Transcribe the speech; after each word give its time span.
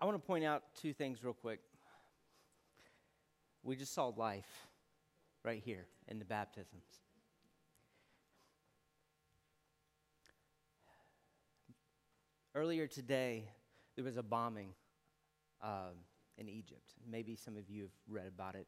I 0.00 0.06
want 0.06 0.16
to 0.16 0.26
point 0.26 0.44
out 0.44 0.62
two 0.80 0.94
things 0.94 1.22
real 1.22 1.34
quick. 1.34 1.60
We 3.62 3.76
just 3.76 3.92
saw 3.92 4.06
life 4.16 4.48
right 5.44 5.60
here 5.62 5.84
in 6.08 6.18
the 6.18 6.24
baptisms. 6.24 6.84
Earlier 12.54 12.86
today, 12.86 13.44
there 13.94 14.04
was 14.04 14.16
a 14.16 14.22
bombing 14.22 14.70
um, 15.62 15.96
in 16.38 16.48
Egypt. 16.48 16.94
Maybe 17.08 17.36
some 17.36 17.58
of 17.58 17.68
you 17.68 17.82
have 17.82 17.90
read 18.08 18.26
about 18.26 18.54
it 18.54 18.66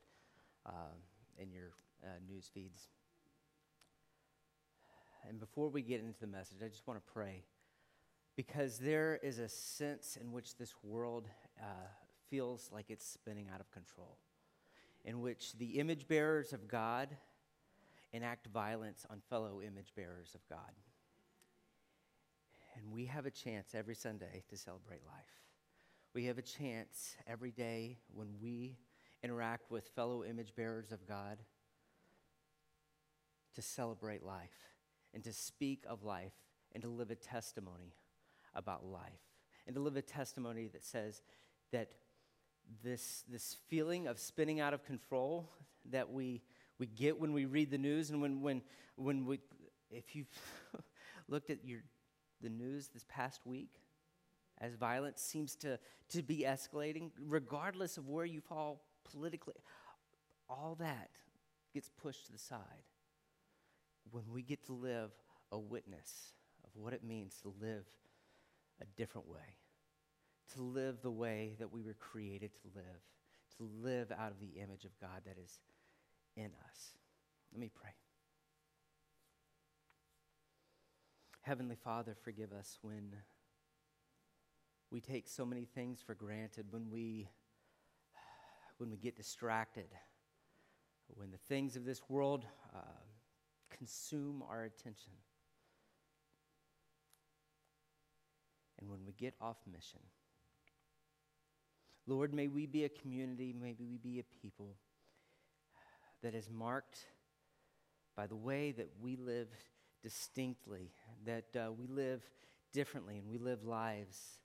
uh, 0.67 0.95
in 1.39 1.51
your 1.51 1.73
uh, 2.05 2.09
news 2.29 2.51
feeds. 2.53 2.89
And 5.27 5.41
before 5.41 5.71
we 5.71 5.81
get 5.81 6.01
into 6.01 6.21
the 6.21 6.27
message, 6.27 6.59
I 6.63 6.69
just 6.69 6.87
want 6.87 7.05
to 7.05 7.13
pray 7.13 7.45
because 8.37 8.79
there 8.79 9.19
is 9.23 9.39
a 9.39 9.49
sense 9.49 10.17
in 10.21 10.33
which 10.33 10.57
this 10.57 10.75
world 10.83 11.29
uh, 11.61 11.87
feels 12.31 12.71
like 12.73 12.87
it's 12.89 13.07
spinning 13.07 13.49
out 13.53 13.61
of 13.61 13.71
control, 13.71 14.17
in 15.05 15.21
which 15.21 15.53
the 15.59 15.79
image 15.79 16.09
bearers 16.09 16.53
of 16.53 16.67
God 16.67 17.09
enact 18.13 18.47
violence 18.47 19.07
on 19.11 19.21
fellow 19.29 19.61
image 19.61 19.93
bearers 19.95 20.35
of 20.35 20.41
God. 20.49 20.73
And 22.77 22.91
we 22.91 23.05
have 23.07 23.27
a 23.27 23.31
chance 23.31 23.75
every 23.75 23.95
Sunday 23.95 24.45
to 24.49 24.57
celebrate 24.57 25.05
life. 25.07 25.43
We 26.15 26.25
have 26.27 26.39
a 26.39 26.43
chance 26.43 27.17
every 27.27 27.51
day 27.51 27.99
when 28.15 28.29
we 28.41 28.79
interact 29.23 29.71
with 29.71 29.89
fellow 29.95 30.25
image 30.25 30.55
bearers 30.55 30.91
of 30.91 31.07
God 31.07 31.39
to 33.55 33.63
celebrate 33.63 34.23
life 34.23 34.71
and 35.15 35.23
to 35.25 35.33
speak 35.33 35.85
of 35.89 36.03
life 36.03 36.33
and 36.73 36.83
to 36.83 36.89
live 36.89 37.11
a 37.11 37.15
testimony 37.15 37.95
about 38.55 38.85
life. 38.85 39.03
And 39.67 39.75
to 39.77 39.81
live 39.81 39.97
a 39.97 40.03
testimony 40.03 40.69
that 40.73 40.85
says 40.85 41.23
that 41.71 41.89
this, 42.83 43.25
this 43.29 43.57
feeling 43.69 44.07
of 44.07 44.19
spinning 44.19 44.61
out 44.61 44.75
of 44.75 44.85
control 44.85 45.49
that 45.91 46.11
we, 46.11 46.43
we 46.79 46.87
get 46.87 47.19
when 47.19 47.33
we 47.33 47.45
read 47.45 47.71
the 47.71 47.79
news 47.79 48.11
and 48.11 48.21
when, 48.21 48.41
when, 48.41 48.63
when 48.97 49.27
we, 49.27 49.41
if 49.91 50.15
you've 50.15 50.27
looked 51.29 51.51
at 51.51 51.65
your, 51.65 51.81
the 52.41 52.49
news 52.49 52.89
this 52.89 53.05
past 53.09 53.41
week, 53.47 53.71
as 54.61 54.75
violence 54.75 55.21
seems 55.21 55.57
to, 55.57 55.79
to 56.11 56.23
be 56.23 56.45
escalating, 56.47 57.11
regardless 57.27 57.97
of 57.97 58.09
where 58.09 58.25
you 58.25 58.41
fall 58.41 58.83
politically, 59.11 59.55
all 60.49 60.77
that 60.79 61.11
gets 61.73 61.89
pushed 61.89 62.27
to 62.27 62.33
the 62.33 62.39
side. 62.39 62.59
When 64.11 64.25
we 64.33 64.43
get 64.43 64.65
to 64.67 64.73
live 64.73 65.11
a 65.51 65.59
witness 65.59 66.33
of 66.65 66.71
what 66.75 66.93
it 66.93 67.03
means 67.03 67.37
to 67.43 67.53
live 67.61 67.87
a 68.81 68.85
different 68.97 69.29
way, 69.29 69.57
to 70.55 70.63
live 70.63 71.03
the 71.03 71.11
way 71.11 71.55
that 71.59 71.73
we 71.73 71.83
were 71.83 71.95
created 71.95 72.51
to 72.63 72.69
live, 72.75 73.03
to 73.57 73.69
live 73.83 74.13
out 74.13 74.31
of 74.31 74.41
the 74.41 74.61
image 74.61 74.85
of 74.85 74.99
God 75.01 75.23
that 75.27 75.37
is 75.43 75.61
in 76.37 76.51
us. 76.71 76.93
Let 77.53 77.61
me 77.61 77.71
pray. 77.75 77.91
Heavenly 81.43 81.77
Father, 81.77 82.15
forgive 82.23 82.53
us 82.53 82.79
when 82.83 83.17
we 84.91 85.01
take 85.01 85.27
so 85.27 85.45
many 85.45 85.65
things 85.65 86.01
for 86.01 86.15
granted, 86.15 86.67
when 86.71 86.91
we, 86.91 87.29
when 88.79 88.91
we 88.91 88.97
get 88.97 89.17
distracted, 89.17 89.89
when 91.09 91.31
the 91.31 91.39
things 91.49 91.77
of 91.77 91.85
this 91.85 92.01
world 92.09 92.45
uh, 92.75 92.79
consume 93.71 94.43
our 94.49 94.65
attention. 94.65 95.13
And 98.83 98.91
when 98.91 99.07
we 99.07 99.13
get 99.13 99.35
off 99.41 99.57
mission. 99.71 100.01
Lord, 102.07 102.35
may 102.35 102.49
we 102.49 102.67
be 102.67 102.85
a 102.85 102.89
community, 102.89 103.55
maybe 103.59 103.85
we 103.85 103.97
be 103.97 104.19
a 104.19 104.25
people 104.43 104.75
that 106.23 106.35
is 106.35 106.51
marked 106.51 106.99
by 108.17 108.27
the 108.27 108.37
way 108.37 108.73
that 108.73 108.91
we 109.01 109.17
live 109.17 109.49
distinctly, 110.03 110.91
that 111.25 111.45
uh, 111.57 111.71
we 111.73 111.87
live 111.87 112.23
differently, 112.73 113.19
and 113.19 113.29
we 113.29 113.39
live 113.39 113.65
lives 113.65 114.39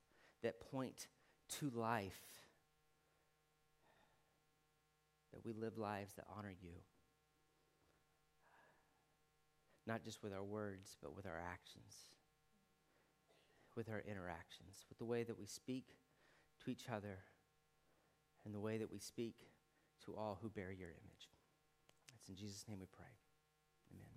that 0.44 0.60
point 0.72 1.08
to 1.50 1.72
life, 1.72 2.22
that 5.34 5.44
we 5.44 5.54
live 5.54 5.80
lives 5.80 6.14
that 6.14 6.26
honor 6.38 6.54
you. 6.62 6.74
Not 9.88 10.04
just 10.04 10.22
with 10.22 10.34
our 10.34 10.44
words, 10.44 10.96
but 11.02 11.16
with 11.16 11.26
our 11.26 11.42
actions 11.52 11.96
with 13.78 13.90
our 13.90 14.04
interactions, 14.10 14.86
with 14.90 14.98
the 14.98 15.06
way 15.06 15.24
that 15.24 15.38
we 15.38 15.46
speak 15.46 15.86
to 16.66 16.72
each 16.72 16.90
other, 16.92 17.20
and 18.44 18.54
the 18.54 18.60
way 18.60 18.78
that 18.80 18.92
we 18.92 18.98
speak 18.98 19.36
to 20.04 20.16
all 20.16 20.40
who 20.42 20.50
bear 20.50 20.72
your 20.72 20.90
image. 20.90 21.30
It's 22.20 22.28
in 22.28 22.36
Jesus' 22.36 22.66
name 22.68 22.80
we 22.80 22.88
pray. 22.88 23.06
Amen. 23.94 24.08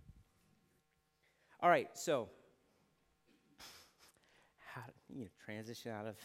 All 1.61 1.69
right, 1.69 1.89
so 1.95 2.31
how 4.75 4.83
you 5.09 5.25
know, 5.25 5.31
transition 5.45 5.93
out 5.93 6.07
of. 6.07 6.17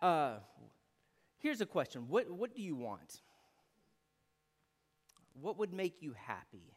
uh, 0.02 0.38
here's 1.36 1.60
a 1.60 1.66
question: 1.66 2.06
What 2.08 2.30
what 2.30 2.54
do 2.54 2.62
you 2.62 2.74
want? 2.74 3.20
What 5.40 5.58
would 5.58 5.72
make 5.72 6.00
you 6.00 6.14
happy? 6.16 6.72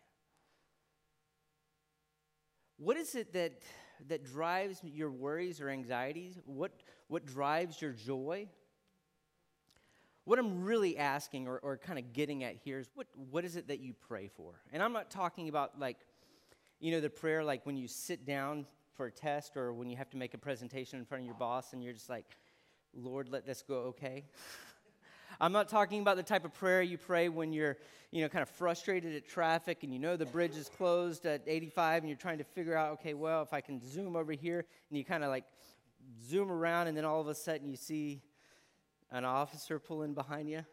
What 2.77 2.97
is 2.97 3.15
it 3.15 3.33
that 3.33 3.53
that 4.07 4.23
drives 4.23 4.81
your 4.83 5.11
worries 5.11 5.61
or 5.61 5.69
anxieties? 5.69 6.39
What, 6.45 6.71
what 7.07 7.25
drives 7.25 7.81
your 7.81 7.91
joy? 7.91 8.47
What 10.25 10.39
I'm 10.39 10.63
really 10.63 10.97
asking 10.97 11.47
or, 11.47 11.57
or 11.59 11.77
kind 11.77 11.97
of 11.97 12.13
getting 12.13 12.43
at 12.43 12.55
here 12.55 12.79
is 12.79 12.89
what, 12.93 13.07
what 13.29 13.43
is 13.43 13.55
it 13.55 13.67
that 13.67 13.79
you 13.79 13.93
pray 13.93 14.27
for? 14.27 14.53
And 14.71 14.81
I'm 14.83 14.93
not 14.93 15.09
talking 15.09 15.49
about 15.49 15.79
like, 15.79 15.97
you 16.79 16.91
know, 16.91 16.99
the 16.99 17.09
prayer 17.09 17.43
like 17.43 17.65
when 17.65 17.75
you 17.75 17.87
sit 17.87 18.25
down 18.25 18.65
for 18.95 19.07
a 19.07 19.11
test 19.11 19.57
or 19.57 19.73
when 19.73 19.89
you 19.89 19.97
have 19.97 20.09
to 20.11 20.17
make 20.17 20.33
a 20.33 20.37
presentation 20.37 20.99
in 20.99 21.05
front 21.05 21.21
of 21.21 21.25
your 21.25 21.35
boss 21.35 21.73
and 21.73 21.83
you're 21.83 21.93
just 21.93 22.09
like, 22.09 22.25
Lord, 22.93 23.29
let 23.29 23.45
this 23.45 23.61
go 23.61 23.75
okay. 23.75 24.25
I'm 25.41 25.53
not 25.53 25.69
talking 25.69 26.01
about 26.01 26.17
the 26.17 26.23
type 26.23 26.45
of 26.45 26.53
prayer 26.53 26.83
you 26.83 26.99
pray 26.99 27.27
when 27.27 27.51
you're, 27.51 27.75
you 28.11 28.21
know, 28.21 28.29
kind 28.29 28.43
of 28.43 28.49
frustrated 28.49 29.15
at 29.15 29.27
traffic 29.27 29.79
and 29.81 29.91
you 29.91 29.97
know 29.97 30.15
the 30.15 30.27
bridge 30.27 30.55
is 30.55 30.69
closed 30.69 31.25
at 31.25 31.41
85 31.47 32.03
and 32.03 32.09
you're 32.09 32.15
trying 32.15 32.37
to 32.37 32.43
figure 32.43 32.77
out, 32.77 32.91
okay, 32.93 33.15
well, 33.15 33.41
if 33.41 33.51
I 33.51 33.59
can 33.59 33.81
zoom 33.83 34.15
over 34.15 34.33
here 34.33 34.63
and 34.89 34.97
you 34.99 35.03
kind 35.03 35.23
of 35.23 35.31
like 35.31 35.45
zoom 36.23 36.51
around 36.51 36.89
and 36.89 36.95
then 36.95 37.05
all 37.05 37.19
of 37.19 37.27
a 37.27 37.33
sudden 37.33 37.67
you 37.67 37.75
see 37.75 38.21
an 39.09 39.25
officer 39.25 39.79
pull 39.79 40.03
in 40.03 40.13
behind 40.13 40.47
you. 40.47 40.63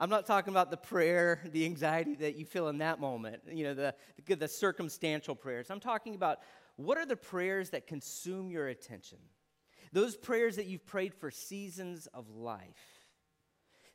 I'm 0.00 0.10
not 0.10 0.26
talking 0.26 0.52
about 0.52 0.72
the 0.72 0.76
prayer, 0.76 1.40
the 1.52 1.64
anxiety 1.64 2.16
that 2.16 2.34
you 2.34 2.46
feel 2.46 2.66
in 2.66 2.78
that 2.78 2.98
moment, 2.98 3.42
you 3.52 3.62
know, 3.62 3.74
the, 3.74 3.94
the, 4.26 4.34
the 4.34 4.48
circumstantial 4.48 5.36
prayers. 5.36 5.70
I'm 5.70 5.78
talking 5.78 6.16
about 6.16 6.40
what 6.74 6.98
are 6.98 7.06
the 7.06 7.14
prayers 7.14 7.70
that 7.70 7.86
consume 7.86 8.50
your 8.50 8.66
attention? 8.66 9.18
Those 9.92 10.16
prayers 10.16 10.56
that 10.56 10.66
you've 10.66 10.86
prayed 10.86 11.14
for 11.14 11.30
seasons 11.30 12.08
of 12.12 12.28
life 12.34 12.99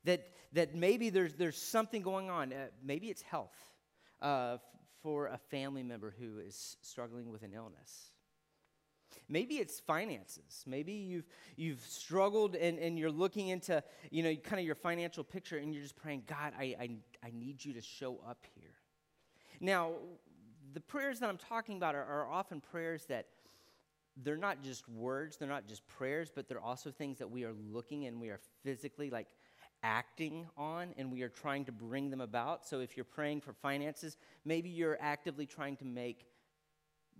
that, 0.05 0.29
that 0.53 0.75
maybe 0.75 1.09
there's, 1.09 1.33
there's 1.33 1.57
something 1.57 2.01
going 2.01 2.29
on. 2.29 2.53
Uh, 2.53 2.67
maybe 2.83 3.07
it's 3.07 3.21
health 3.21 3.55
uh, 4.21 4.53
f- 4.55 4.61
for 5.03 5.27
a 5.27 5.37
family 5.37 5.83
member 5.83 6.13
who 6.17 6.39
is 6.39 6.77
struggling 6.81 7.29
with 7.29 7.43
an 7.43 7.53
illness. 7.53 8.11
Maybe 9.27 9.55
it's 9.55 9.79
finances. 9.79 10.63
Maybe 10.67 10.93
you've, 10.93 11.27
you've 11.55 11.81
struggled 11.81 12.55
and, 12.55 12.77
and 12.77 12.97
you're 12.99 13.11
looking 13.11 13.47
into, 13.47 13.83
you 14.11 14.23
know, 14.23 14.35
kind 14.35 14.59
of 14.59 14.65
your 14.65 14.75
financial 14.75 15.23
picture 15.23 15.57
and 15.57 15.73
you're 15.73 15.83
just 15.83 15.95
praying, 15.95 16.23
God, 16.27 16.53
I, 16.57 16.75
I, 16.79 16.89
I 17.23 17.31
need 17.33 17.63
you 17.63 17.73
to 17.73 17.81
show 17.81 18.19
up 18.27 18.45
here. 18.55 18.73
Now, 19.59 19.93
the 20.73 20.81
prayers 20.81 21.19
that 21.19 21.29
I'm 21.29 21.37
talking 21.37 21.77
about 21.77 21.95
are, 21.95 22.03
are 22.03 22.29
often 22.29 22.61
prayers 22.61 23.05
that 23.05 23.27
they're 24.17 24.37
not 24.37 24.61
just 24.63 24.87
words, 24.87 25.37
they're 25.37 25.49
not 25.49 25.67
just 25.67 25.85
prayers, 25.87 26.31
but 26.33 26.47
they're 26.47 26.61
also 26.61 26.91
things 26.91 27.17
that 27.17 27.29
we 27.29 27.43
are 27.43 27.53
looking 27.53 28.05
and 28.05 28.21
we 28.21 28.29
are 28.29 28.39
physically 28.63 29.09
like 29.09 29.27
acting 29.85 30.47
on 30.57 30.95
and 30.97 31.11
we 31.11 31.21
are 31.21 31.29
trying 31.29 31.63
to 31.63 31.71
bring 31.71 32.09
them 32.09 32.19
about. 32.19 32.65
So 32.65 32.79
if 32.79 32.97
you're 32.97 33.03
praying 33.03 33.41
for 33.41 33.53
finances, 33.53 34.17
maybe 34.43 34.67
you're 34.67 34.97
actively 34.99 35.45
trying 35.45 35.77
to 35.77 35.85
make 35.85 36.25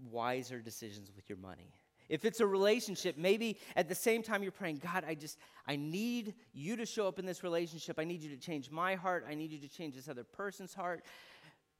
wiser 0.09 0.59
decisions 0.59 1.11
with 1.15 1.29
your 1.29 1.37
money. 1.37 1.71
If 2.09 2.25
it's 2.25 2.39
a 2.39 2.47
relationship, 2.47 3.17
maybe 3.17 3.59
at 3.75 3.87
the 3.87 3.95
same 3.95 4.23
time 4.23 4.41
you're 4.41 4.51
praying, 4.51 4.81
God, 4.83 5.03
I 5.07 5.13
just, 5.13 5.37
I 5.67 5.75
need 5.75 6.33
you 6.53 6.75
to 6.75 6.85
show 6.85 7.07
up 7.07 7.19
in 7.19 7.25
this 7.25 7.43
relationship. 7.43 7.99
I 7.99 8.03
need 8.03 8.21
you 8.21 8.29
to 8.29 8.37
change 8.37 8.71
my 8.71 8.95
heart. 8.95 9.25
I 9.29 9.35
need 9.35 9.51
you 9.51 9.59
to 9.59 9.69
change 9.69 9.95
this 9.95 10.09
other 10.09 10.23
person's 10.23 10.73
heart. 10.73 11.03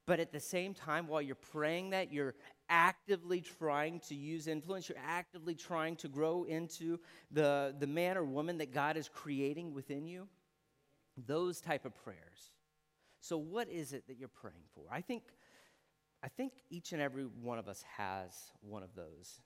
But 0.06 0.20
at 0.20 0.32
the 0.32 0.40
same 0.40 0.76
time, 0.76 1.08
while 1.08 1.22
you're 1.22 1.34
praying 1.34 1.92
that, 1.92 2.14
you're 2.14 2.36
actively 2.70 3.42
trying 3.42 4.02
to 4.02 4.14
use 4.14 4.48
influence. 4.48 4.88
You're 4.88 5.00
actively 5.04 5.56
trying 5.56 5.96
to 5.98 6.08
grow 6.08 6.44
into 6.44 7.00
the, 7.32 7.76
the 7.80 7.88
man 7.88 8.18
or 8.18 8.24
woman 8.24 8.60
that 8.60 8.72
God 8.72 8.98
is 8.98 9.10
creating 9.10 9.74
within 9.74 10.06
you 10.06 10.28
those 11.18 11.62
type 11.62 11.86
of 11.86 11.96
prayers. 11.96 12.52
So 13.20 13.38
what 13.38 13.70
is 13.70 13.94
it 13.94 14.08
that 14.08 14.18
you're 14.18 14.28
praying 14.28 14.66
for? 14.74 14.84
I 14.92 15.02
think 15.02 15.24
I 16.24 16.28
think 16.28 16.54
each 16.72 16.92
and 16.92 17.02
every 17.02 17.24
one 17.24 17.60
of 17.60 17.68
us 17.68 17.84
has 17.98 18.32
one 18.62 18.82
of 18.82 18.96
those. 18.96 19.42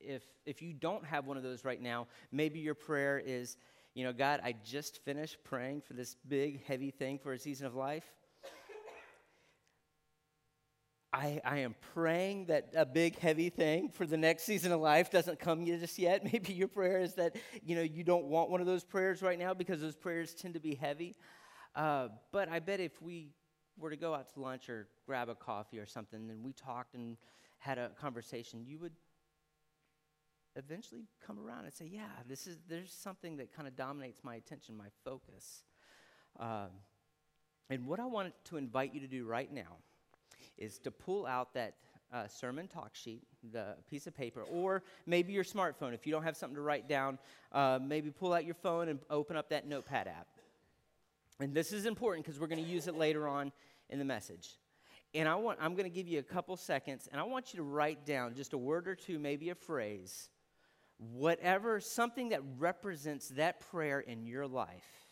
if, 0.00 0.22
if 0.44 0.62
you 0.62 0.72
don't 0.72 1.04
have 1.04 1.26
one 1.26 1.36
of 1.36 1.42
those 1.42 1.64
right 1.64 1.80
now, 1.80 2.06
maybe 2.30 2.60
your 2.60 2.74
prayer 2.74 3.18
is, 3.24 3.56
you 3.94 4.04
know, 4.04 4.12
God, 4.12 4.40
I 4.44 4.54
just 4.64 5.02
finished 5.04 5.38
praying 5.44 5.82
for 5.82 5.94
this 5.94 6.16
big, 6.28 6.64
heavy 6.66 6.90
thing 6.90 7.18
for 7.18 7.32
a 7.32 7.38
season 7.38 7.66
of 7.66 7.74
life. 7.74 8.04
I, 11.14 11.40
I 11.44 11.58
am 11.58 11.76
praying 11.94 12.46
that 12.46 12.70
a 12.74 12.84
big, 12.84 13.20
heavy 13.20 13.48
thing 13.48 13.88
for 13.88 14.04
the 14.04 14.16
next 14.16 14.42
season 14.42 14.72
of 14.72 14.80
life 14.80 15.12
doesn't 15.12 15.38
come 15.38 15.64
just 15.64 15.96
yet. 15.96 16.24
Maybe 16.32 16.52
your 16.52 16.66
prayer 16.66 16.98
is 16.98 17.14
that, 17.14 17.36
you 17.64 17.76
know, 17.76 17.82
you 17.82 18.02
don't 18.02 18.24
want 18.24 18.50
one 18.50 18.60
of 18.60 18.66
those 18.66 18.82
prayers 18.82 19.22
right 19.22 19.38
now 19.38 19.54
because 19.54 19.80
those 19.80 19.94
prayers 19.94 20.34
tend 20.34 20.54
to 20.54 20.60
be 20.60 20.74
heavy. 20.74 21.14
Uh, 21.76 22.08
but 22.32 22.48
I 22.48 22.58
bet 22.58 22.80
if 22.80 23.00
we 23.00 23.28
were 23.78 23.90
to 23.90 23.96
go 23.96 24.12
out 24.12 24.34
to 24.34 24.40
lunch 24.40 24.68
or 24.68 24.88
grab 25.06 25.28
a 25.28 25.36
coffee 25.36 25.78
or 25.78 25.86
something 25.86 26.30
and 26.30 26.42
we 26.42 26.52
talked 26.52 26.94
and 26.94 27.16
had 27.58 27.78
a 27.78 27.90
conversation, 27.90 28.64
you 28.66 28.78
would 28.78 28.94
eventually 30.56 31.04
come 31.24 31.38
around 31.38 31.64
and 31.64 31.72
say, 31.72 31.88
yeah, 31.88 32.08
this 32.28 32.48
is, 32.48 32.58
there's 32.68 32.92
something 32.92 33.36
that 33.36 33.54
kind 33.54 33.68
of 33.68 33.76
dominates 33.76 34.18
my 34.24 34.34
attention, 34.34 34.76
my 34.76 34.88
focus. 35.04 35.62
Um, 36.40 36.70
and 37.70 37.86
what 37.86 38.00
I 38.00 38.06
want 38.06 38.34
to 38.46 38.56
invite 38.56 38.92
you 38.92 39.00
to 39.00 39.06
do 39.06 39.24
right 39.26 39.52
now 39.52 39.76
is 40.58 40.78
to 40.80 40.90
pull 40.90 41.26
out 41.26 41.54
that 41.54 41.74
uh, 42.12 42.28
sermon 42.28 42.68
talk 42.68 42.94
sheet, 42.94 43.22
the 43.52 43.74
piece 43.90 44.06
of 44.06 44.16
paper, 44.16 44.42
or 44.52 44.82
maybe 45.06 45.32
your 45.32 45.44
smartphone. 45.44 45.92
If 45.92 46.06
you 46.06 46.12
don't 46.12 46.22
have 46.22 46.36
something 46.36 46.54
to 46.54 46.62
write 46.62 46.88
down, 46.88 47.18
uh, 47.52 47.78
maybe 47.82 48.10
pull 48.10 48.32
out 48.32 48.44
your 48.44 48.54
phone 48.54 48.88
and 48.88 49.00
open 49.10 49.36
up 49.36 49.48
that 49.50 49.66
notepad 49.66 50.06
app. 50.06 50.28
And 51.40 51.52
this 51.52 51.72
is 51.72 51.86
important 51.86 52.24
because 52.24 52.38
we're 52.38 52.46
going 52.46 52.64
to 52.64 52.70
use 52.70 52.86
it 52.86 52.96
later 52.96 53.26
on 53.26 53.50
in 53.90 53.98
the 53.98 54.04
message. 54.04 54.50
And 55.14 55.28
I 55.28 55.34
want, 55.34 55.58
I'm 55.60 55.74
going 55.74 55.90
to 55.90 55.94
give 55.94 56.08
you 56.08 56.18
a 56.20 56.24
couple 56.24 56.56
seconds, 56.56 57.08
and 57.10 57.20
I 57.20 57.24
want 57.24 57.52
you 57.52 57.58
to 57.58 57.64
write 57.64 58.06
down 58.06 58.34
just 58.34 58.52
a 58.52 58.58
word 58.58 58.86
or 58.86 58.94
two, 58.94 59.18
maybe 59.18 59.50
a 59.50 59.54
phrase, 59.54 60.28
whatever, 60.98 61.80
something 61.80 62.30
that 62.30 62.40
represents 62.58 63.28
that 63.30 63.60
prayer 63.70 64.00
in 64.00 64.24
your 64.26 64.46
life 64.46 65.03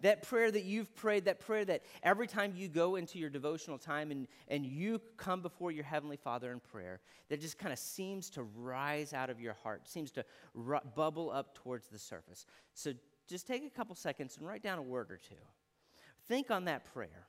that 0.00 0.22
prayer 0.22 0.50
that 0.50 0.64
you've 0.64 0.94
prayed, 0.94 1.24
that 1.24 1.40
prayer 1.40 1.64
that 1.64 1.82
every 2.02 2.26
time 2.26 2.52
you 2.56 2.68
go 2.68 2.96
into 2.96 3.18
your 3.18 3.30
devotional 3.30 3.78
time 3.78 4.10
and, 4.10 4.28
and 4.48 4.64
you 4.64 5.00
come 5.16 5.42
before 5.42 5.70
your 5.70 5.84
Heavenly 5.84 6.16
Father 6.16 6.52
in 6.52 6.60
prayer, 6.60 7.00
that 7.28 7.40
just 7.40 7.58
kind 7.58 7.72
of 7.72 7.78
seems 7.78 8.30
to 8.30 8.42
rise 8.42 9.12
out 9.12 9.30
of 9.30 9.40
your 9.40 9.54
heart, 9.54 9.88
seems 9.88 10.10
to 10.12 10.24
ru- 10.54 10.78
bubble 10.94 11.30
up 11.30 11.54
towards 11.54 11.88
the 11.88 11.98
surface. 11.98 12.46
So 12.74 12.92
just 13.28 13.46
take 13.46 13.66
a 13.66 13.70
couple 13.70 13.94
seconds 13.94 14.36
and 14.36 14.46
write 14.46 14.62
down 14.62 14.78
a 14.78 14.82
word 14.82 15.10
or 15.10 15.18
two. 15.18 15.34
Think 16.28 16.50
on 16.50 16.64
that 16.66 16.84
prayer. 16.92 17.26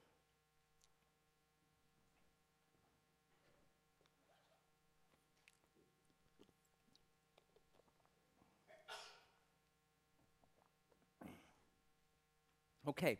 Okay. 12.89 13.19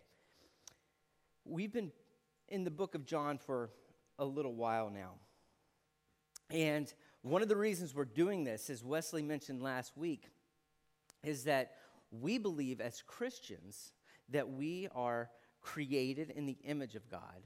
We've 1.46 1.72
been 1.72 1.92
in 2.48 2.64
the 2.64 2.72
book 2.72 2.96
of 2.96 3.06
John 3.06 3.38
for 3.38 3.70
a 4.18 4.26
little 4.26 4.56
while 4.56 4.90
now. 4.90 5.12
And 6.50 6.92
one 7.22 7.44
of 7.44 7.50
the 7.50 7.56
reasons 7.56 7.94
we're 7.94 8.06
doing 8.06 8.44
this, 8.44 8.72
as 8.72 8.84
Wesley 8.84 9.22
mentioned 9.22 9.62
last 9.62 9.96
week, 9.96 10.24
is 11.24 11.44
that 11.44 11.74
we 12.10 12.40
believe 12.40 12.82
as 12.82 13.04
Christians 13.06 13.94
that 14.30 14.50
we 14.50 14.88
are 14.96 15.30
created 15.62 16.32
in 16.32 16.48
the 16.48 16.58
image 16.64 16.96
of 16.96 17.08
God 17.08 17.44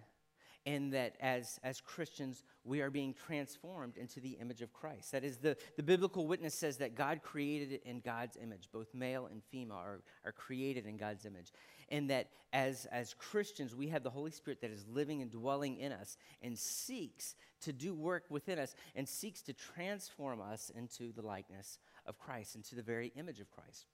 and 0.65 0.93
that 0.93 1.15
as, 1.19 1.59
as 1.63 1.81
Christians, 1.81 2.43
we 2.63 2.81
are 2.81 2.89
being 2.89 3.13
transformed 3.13 3.97
into 3.97 4.21
the 4.21 4.37
image 4.39 4.61
of 4.61 4.71
Christ. 4.71 5.11
That 5.11 5.23
is, 5.23 5.37
the, 5.37 5.57
the 5.75 5.83
biblical 5.83 6.25
witness 6.25 6.53
says 6.53 6.77
that 6.77 6.95
God 6.95 7.21
created 7.21 7.73
it 7.73 7.83
in 7.85 7.99
God's 7.99 8.37
image. 8.41 8.69
Both 8.71 8.93
male 8.93 9.27
and 9.29 9.43
female 9.43 9.77
are, 9.77 10.01
are 10.23 10.31
created 10.31 10.85
in 10.85 10.95
God's 10.95 11.25
image. 11.25 11.51
And 11.89 12.09
that 12.09 12.27
as, 12.51 12.85
as 12.91 13.13
Christians, 13.13 13.75
we 13.75 13.87
have 13.87 14.03
the 14.03 14.09
Holy 14.09 14.31
Spirit 14.31 14.61
that 14.61 14.71
is 14.71 14.85
living 14.87 15.21
and 15.21 15.31
dwelling 15.31 15.77
in 15.77 15.91
us 15.91 16.17
and 16.41 16.57
seeks 16.57 17.35
to 17.61 17.73
do 17.73 17.93
work 17.93 18.25
within 18.29 18.59
us 18.59 18.75
and 18.95 19.07
seeks 19.07 19.41
to 19.43 19.53
transform 19.53 20.41
us 20.41 20.71
into 20.75 21.11
the 21.11 21.21
likeness 21.21 21.79
of 22.05 22.19
Christ, 22.19 22.55
into 22.55 22.75
the 22.75 22.83
very 22.83 23.11
image 23.15 23.39
of 23.39 23.49
Christ. 23.51 23.87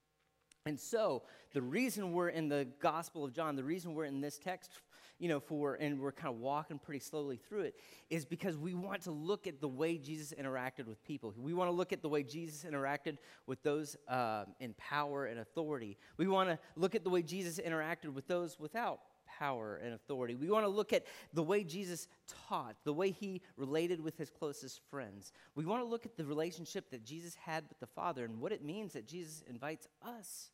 And 0.66 0.80
so, 0.80 1.24
the 1.54 1.62
reason 1.62 2.14
we're 2.14 2.30
in 2.30 2.50
the 2.50 2.68
Gospel 2.82 3.24
of 3.26 3.34
John, 3.34 3.56
the 3.56 3.64
reason 3.64 3.94
we're 3.94 4.06
in 4.06 4.22
this 4.22 4.38
text 4.38 4.72
you 5.20 5.28
know, 5.28 5.40
for, 5.40 5.76
and 5.76 6.00
we're 6.00 6.14
kind 6.14 6.34
of 6.34 6.40
walking 6.40 6.80
pretty 6.80 7.02
slowly 7.02 7.38
through 7.38 7.62
it, 7.62 7.76
is 8.10 8.26
because 8.26 8.58
we 8.58 8.74
want 8.74 9.02
to 9.02 9.12
look 9.12 9.48
at 9.48 9.60
the 9.60 9.68
way 9.68 9.98
Jesus 9.98 10.34
interacted 10.40 10.88
with 10.88 11.04
people. 11.04 11.34
We 11.38 11.54
want 11.54 11.70
to 11.70 11.76
look 11.76 11.92
at 11.92 12.02
the 12.02 12.10
way 12.10 12.24
Jesus 12.24 12.64
interacted 12.64 13.18
with 13.46 13.62
those 13.62 13.98
uh, 14.08 14.46
in 14.62 14.74
power 14.76 15.26
and 15.26 15.42
authority. 15.42 15.98
We 16.18 16.28
want 16.28 16.50
to 16.50 16.60
look 16.78 16.96
at 16.96 17.04
the 17.04 17.10
way 17.10 17.22
Jesus 17.22 17.60
interacted 17.60 18.14
with 18.14 18.28
those 18.28 18.58
without 18.60 19.02
power 19.40 19.80
and 19.84 19.94
authority. 19.94 20.36
We 20.36 20.50
want 20.50 20.66
to 20.66 20.70
look 20.70 20.92
at 20.92 21.06
the 21.34 21.44
way 21.44 21.64
Jesus 21.64 22.08
taught, 22.48 22.76
the 22.84 22.94
way 22.94 23.12
he 23.12 23.42
related 23.56 24.02
with 24.02 24.18
his 24.18 24.30
closest 24.30 24.82
friends. 24.92 25.32
We 25.56 25.66
want 25.66 25.82
to 25.82 25.88
look 25.88 26.06
at 26.06 26.18
the 26.18 26.26
relationship 26.26 26.92
that 26.92 27.06
Jesus 27.06 27.36
had 27.36 27.64
with 27.70 27.80
the 27.80 27.88
Father 27.88 28.26
and 28.26 28.42
what 28.42 28.52
it 28.52 28.64
means 28.64 28.94
that 28.94 29.08
Jesus 29.08 29.44
invites 29.50 29.88
us 30.06 30.52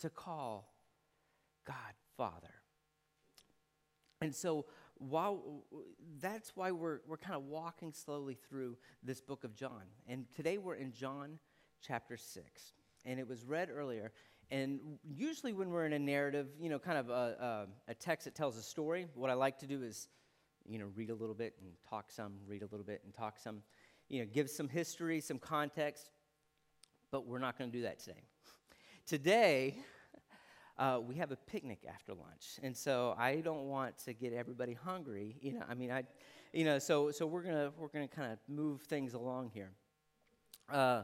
to 0.00 0.08
call 0.08 0.72
God 1.66 1.76
Father. 2.16 2.54
And 4.22 4.34
so, 4.34 4.66
while 4.98 5.64
that's 6.20 6.52
why 6.54 6.72
we're, 6.72 7.00
we're 7.06 7.16
kind 7.16 7.34
of 7.34 7.44
walking 7.44 7.92
slowly 7.92 8.36
through 8.48 8.76
this 9.02 9.20
book 9.20 9.44
of 9.44 9.54
John. 9.54 9.82
And 10.06 10.26
today 10.34 10.58
we're 10.58 10.74
in 10.74 10.92
John 10.92 11.38
chapter 11.80 12.18
6. 12.18 12.72
And 13.06 13.18
it 13.18 13.26
was 13.26 13.44
read 13.44 13.70
earlier. 13.74 14.12
And 14.50 14.80
usually, 15.04 15.52
when 15.52 15.70
we're 15.70 15.86
in 15.86 15.92
a 15.92 15.98
narrative, 15.98 16.48
you 16.60 16.68
know, 16.68 16.78
kind 16.78 16.98
of 16.98 17.08
a, 17.08 17.66
a, 17.88 17.90
a 17.92 17.94
text 17.94 18.24
that 18.24 18.34
tells 18.34 18.56
a 18.56 18.62
story, 18.62 19.06
what 19.14 19.30
I 19.30 19.34
like 19.34 19.58
to 19.60 19.66
do 19.66 19.82
is, 19.82 20.08
you 20.68 20.78
know, 20.78 20.86
read 20.96 21.10
a 21.10 21.14
little 21.14 21.34
bit 21.34 21.54
and 21.60 21.70
talk 21.88 22.10
some, 22.10 22.32
read 22.48 22.62
a 22.62 22.66
little 22.66 22.84
bit 22.84 23.00
and 23.04 23.14
talk 23.14 23.38
some, 23.38 23.62
you 24.08 24.20
know, 24.20 24.28
give 24.32 24.50
some 24.50 24.68
history, 24.68 25.20
some 25.20 25.38
context. 25.38 26.10
But 27.12 27.26
we're 27.26 27.38
not 27.38 27.58
going 27.58 27.70
to 27.70 27.76
do 27.76 27.82
that 27.84 28.00
today. 28.00 28.22
Today, 29.06 29.76
uh, 30.78 30.98
we 31.06 31.14
have 31.16 31.30
a 31.30 31.36
picnic 31.36 31.84
after 31.88 32.14
lunch, 32.14 32.58
and 32.62 32.76
so 32.76 33.14
I 33.18 33.36
don't 33.36 33.66
want 33.66 33.98
to 34.04 34.14
get 34.14 34.32
everybody 34.32 34.72
hungry. 34.72 35.36
You 35.40 35.54
know, 35.54 35.64
I 35.68 35.74
mean, 35.74 35.90
I, 35.90 36.04
you 36.52 36.64
know, 36.64 36.78
so 36.78 37.10
so 37.10 37.26
we're 37.26 37.42
gonna 37.42 37.70
we're 37.78 37.88
gonna 37.88 38.08
kind 38.08 38.32
of 38.32 38.38
move 38.48 38.82
things 38.82 39.14
along 39.14 39.50
here. 39.52 39.70
Uh, 40.72 41.02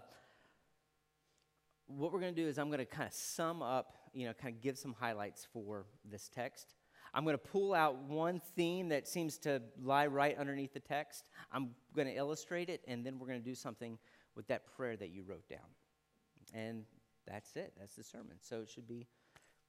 what 1.86 2.12
we're 2.12 2.20
gonna 2.20 2.32
do 2.32 2.46
is 2.46 2.58
I'm 2.58 2.70
gonna 2.70 2.84
kind 2.84 3.06
of 3.06 3.14
sum 3.14 3.62
up, 3.62 3.96
you 4.12 4.26
know, 4.26 4.32
kind 4.32 4.54
of 4.54 4.60
give 4.60 4.78
some 4.78 4.94
highlights 4.98 5.46
for 5.52 5.86
this 6.04 6.28
text. 6.28 6.74
I'm 7.16 7.24
going 7.24 7.34
to 7.34 7.38
pull 7.38 7.72
out 7.72 8.02
one 8.02 8.42
theme 8.56 8.90
that 8.90 9.08
seems 9.08 9.38
to 9.38 9.62
lie 9.82 10.06
right 10.06 10.36
underneath 10.36 10.74
the 10.74 10.80
text. 10.80 11.24
I'm 11.50 11.70
going 11.94 12.08
to 12.08 12.14
illustrate 12.14 12.68
it, 12.68 12.82
and 12.86 13.06
then 13.06 13.18
we're 13.18 13.26
going 13.26 13.40
to 13.40 13.44
do 13.44 13.54
something 13.54 13.98
with 14.34 14.46
that 14.48 14.66
prayer 14.76 14.98
that 14.98 15.08
you 15.08 15.22
wrote 15.22 15.48
down. 15.48 15.60
And 16.52 16.84
that's 17.26 17.56
it. 17.56 17.72
That's 17.78 17.94
the 17.94 18.04
sermon. 18.04 18.36
So 18.42 18.60
it 18.60 18.68
should 18.68 18.86
be 18.86 19.06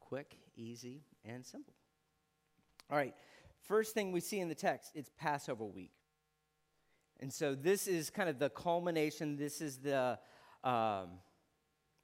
quick, 0.02 0.38
easy, 0.58 1.04
and 1.24 1.46
simple. 1.46 1.74
All 2.92 2.98
right, 2.98 3.14
first 3.62 3.94
thing 3.94 4.12
we 4.12 4.20
see 4.20 4.40
in 4.40 4.50
the 4.50 4.56
text, 4.56 4.92
it's 4.94 5.10
Passover 5.18 5.64
week. 5.64 5.92
And 7.22 7.32
so 7.32 7.56
this 7.56 7.88
is 7.88 8.10
kind 8.10 8.28
of 8.28 8.40
the 8.40 8.50
culmination, 8.50 9.38
this 9.38 9.62
is 9.62 9.78
the, 9.78 10.20
um, 10.66 11.12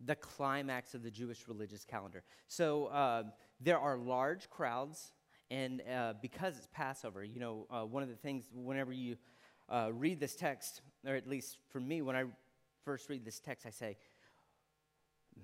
the 0.06 0.16
climax 0.16 0.94
of 0.94 1.04
the 1.04 1.12
Jewish 1.12 1.48
religious 1.48 1.86
calendar. 1.86 2.24
So 2.48 2.88
uh, 2.88 3.24
there 3.60 3.80
are 3.80 3.98
large 3.98 4.50
crowds, 4.50 5.12
and 5.50 5.82
uh, 5.82 6.14
because 6.22 6.58
it's 6.58 6.68
Passover, 6.72 7.24
you 7.24 7.40
know, 7.40 7.68
uh, 7.70 7.82
one 7.82 8.04
of 8.04 8.10
the 8.10 8.16
things, 8.16 8.46
whenever 8.54 8.92
you 8.92 9.18
uh, 9.70 9.90
read 9.94 10.20
this 10.20 10.36
text, 10.36 10.82
or 11.06 11.16
at 11.16 11.28
least 11.28 11.58
for 11.70 11.80
me, 11.80 12.02
when 12.02 12.16
I 12.16 12.26
first 12.84 13.10
read 13.10 13.26
this 13.26 13.40
text, 13.40 13.66
I 13.66 13.70
say, 13.70 13.98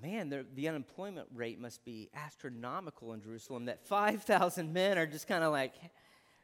man, 0.01 0.46
the, 0.56 0.68
unemployment 0.68 1.28
rate 1.34 1.60
must 1.60 1.84
be 1.84 2.10
astronomical 2.13 3.13
in 3.13 3.22
Jerusalem 3.22 3.66
that 3.66 3.86
5,000 3.86 4.72
men 4.72 4.98
are 4.98 5.08
just 5.08 5.28
kind 5.28 5.44
of 5.44 5.51
like, 5.51 5.74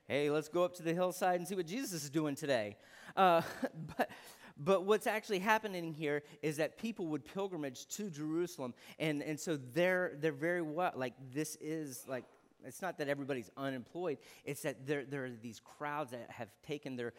hey, 0.08 0.30
let's 0.30 0.50
go 0.50 0.64
up 0.64 0.76
to 0.76 0.84
the 0.84 0.94
hillside 0.94 1.40
and 1.40 1.48
see 1.48 1.56
what 1.56 1.68
Jesus 1.68 2.04
is 2.04 2.10
doing 2.10 2.36
today. 2.36 2.78
Uh, 3.16 3.42
but, 3.98 4.10
but 4.58 4.86
what's 4.86 5.08
actually 5.08 5.40
happening 5.40 5.94
here 5.94 6.24
is 6.42 6.58
that 6.58 6.78
people 6.78 7.08
would 7.08 7.26
pilgrimage 7.26 7.88
to 7.88 8.10
Jerusalem. 8.10 8.74
And, 9.00 9.22
and 9.22 9.40
so 9.40 9.58
they're, 9.58 10.14
they're 10.20 10.32
very 10.32 10.62
well, 10.62 10.94
like, 10.96 11.14
this 11.34 11.58
is 11.60 12.06
like, 12.08 12.24
it's 12.64 12.82
not 12.82 12.98
that 12.98 13.10
everybody's 13.10 13.52
unemployed, 13.58 14.18
it's 14.44 14.62
that 14.62 14.88
there, 14.88 15.04
there 15.04 15.26
are 15.26 15.32
these 15.42 15.60
crowds 15.60 16.12
that 16.12 16.32
have 16.32 16.50
taken 16.66 16.96
their, 16.96 17.14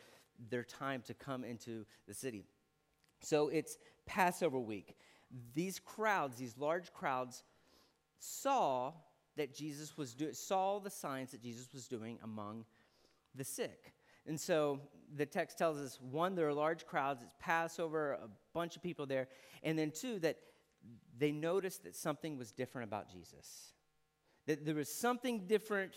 their 0.50 0.64
time 0.64 1.02
to 1.07 1.14
come 1.14 1.45
into 1.45 1.85
the 2.09 2.14
city. 2.14 2.45
So 3.21 3.49
it's 3.49 3.76
Passover 4.07 4.59
week 4.59 4.97
these 5.55 5.78
crowds, 5.78 6.37
these 6.37 6.57
large 6.57 6.93
crowds, 6.93 7.43
saw 8.19 8.93
that 9.37 9.55
Jesus 9.55 9.97
was 9.97 10.14
doing, 10.14 10.33
saw 10.33 10.78
the 10.78 10.90
signs 10.90 11.33
that 11.33 11.43
Jesus 11.43 11.73
was 11.73 11.87
doing 11.88 12.19
among 12.23 12.64
the 13.35 13.45
sick. 13.45 13.93
And 14.26 14.38
so 14.38 14.80
the 15.14 15.26
text 15.26 15.56
tells 15.56 15.78
us 15.78 15.99
one, 16.00 16.35
there 16.35 16.49
are 16.49 16.54
large 16.54 16.87
crowds, 16.87 17.23
it's 17.23 17.33
Passover, 17.38 18.12
a 18.12 18.28
bunch 18.52 18.76
of 18.76 18.83
people 18.83 19.06
there. 19.06 19.28
And 19.62 19.78
then 19.78 19.90
two, 19.90 20.18
that 20.21 20.38
they 21.18 21.33
noticed 21.33 21.85
that 21.85 21.95
something 21.95 22.37
was 22.37 22.52
different 22.52 22.88
about 22.88 23.11
Jesus. 23.11 23.73
That 24.47 24.64
there 24.64 24.75
was 24.75 24.92
something 24.92 25.47
different 25.47 25.92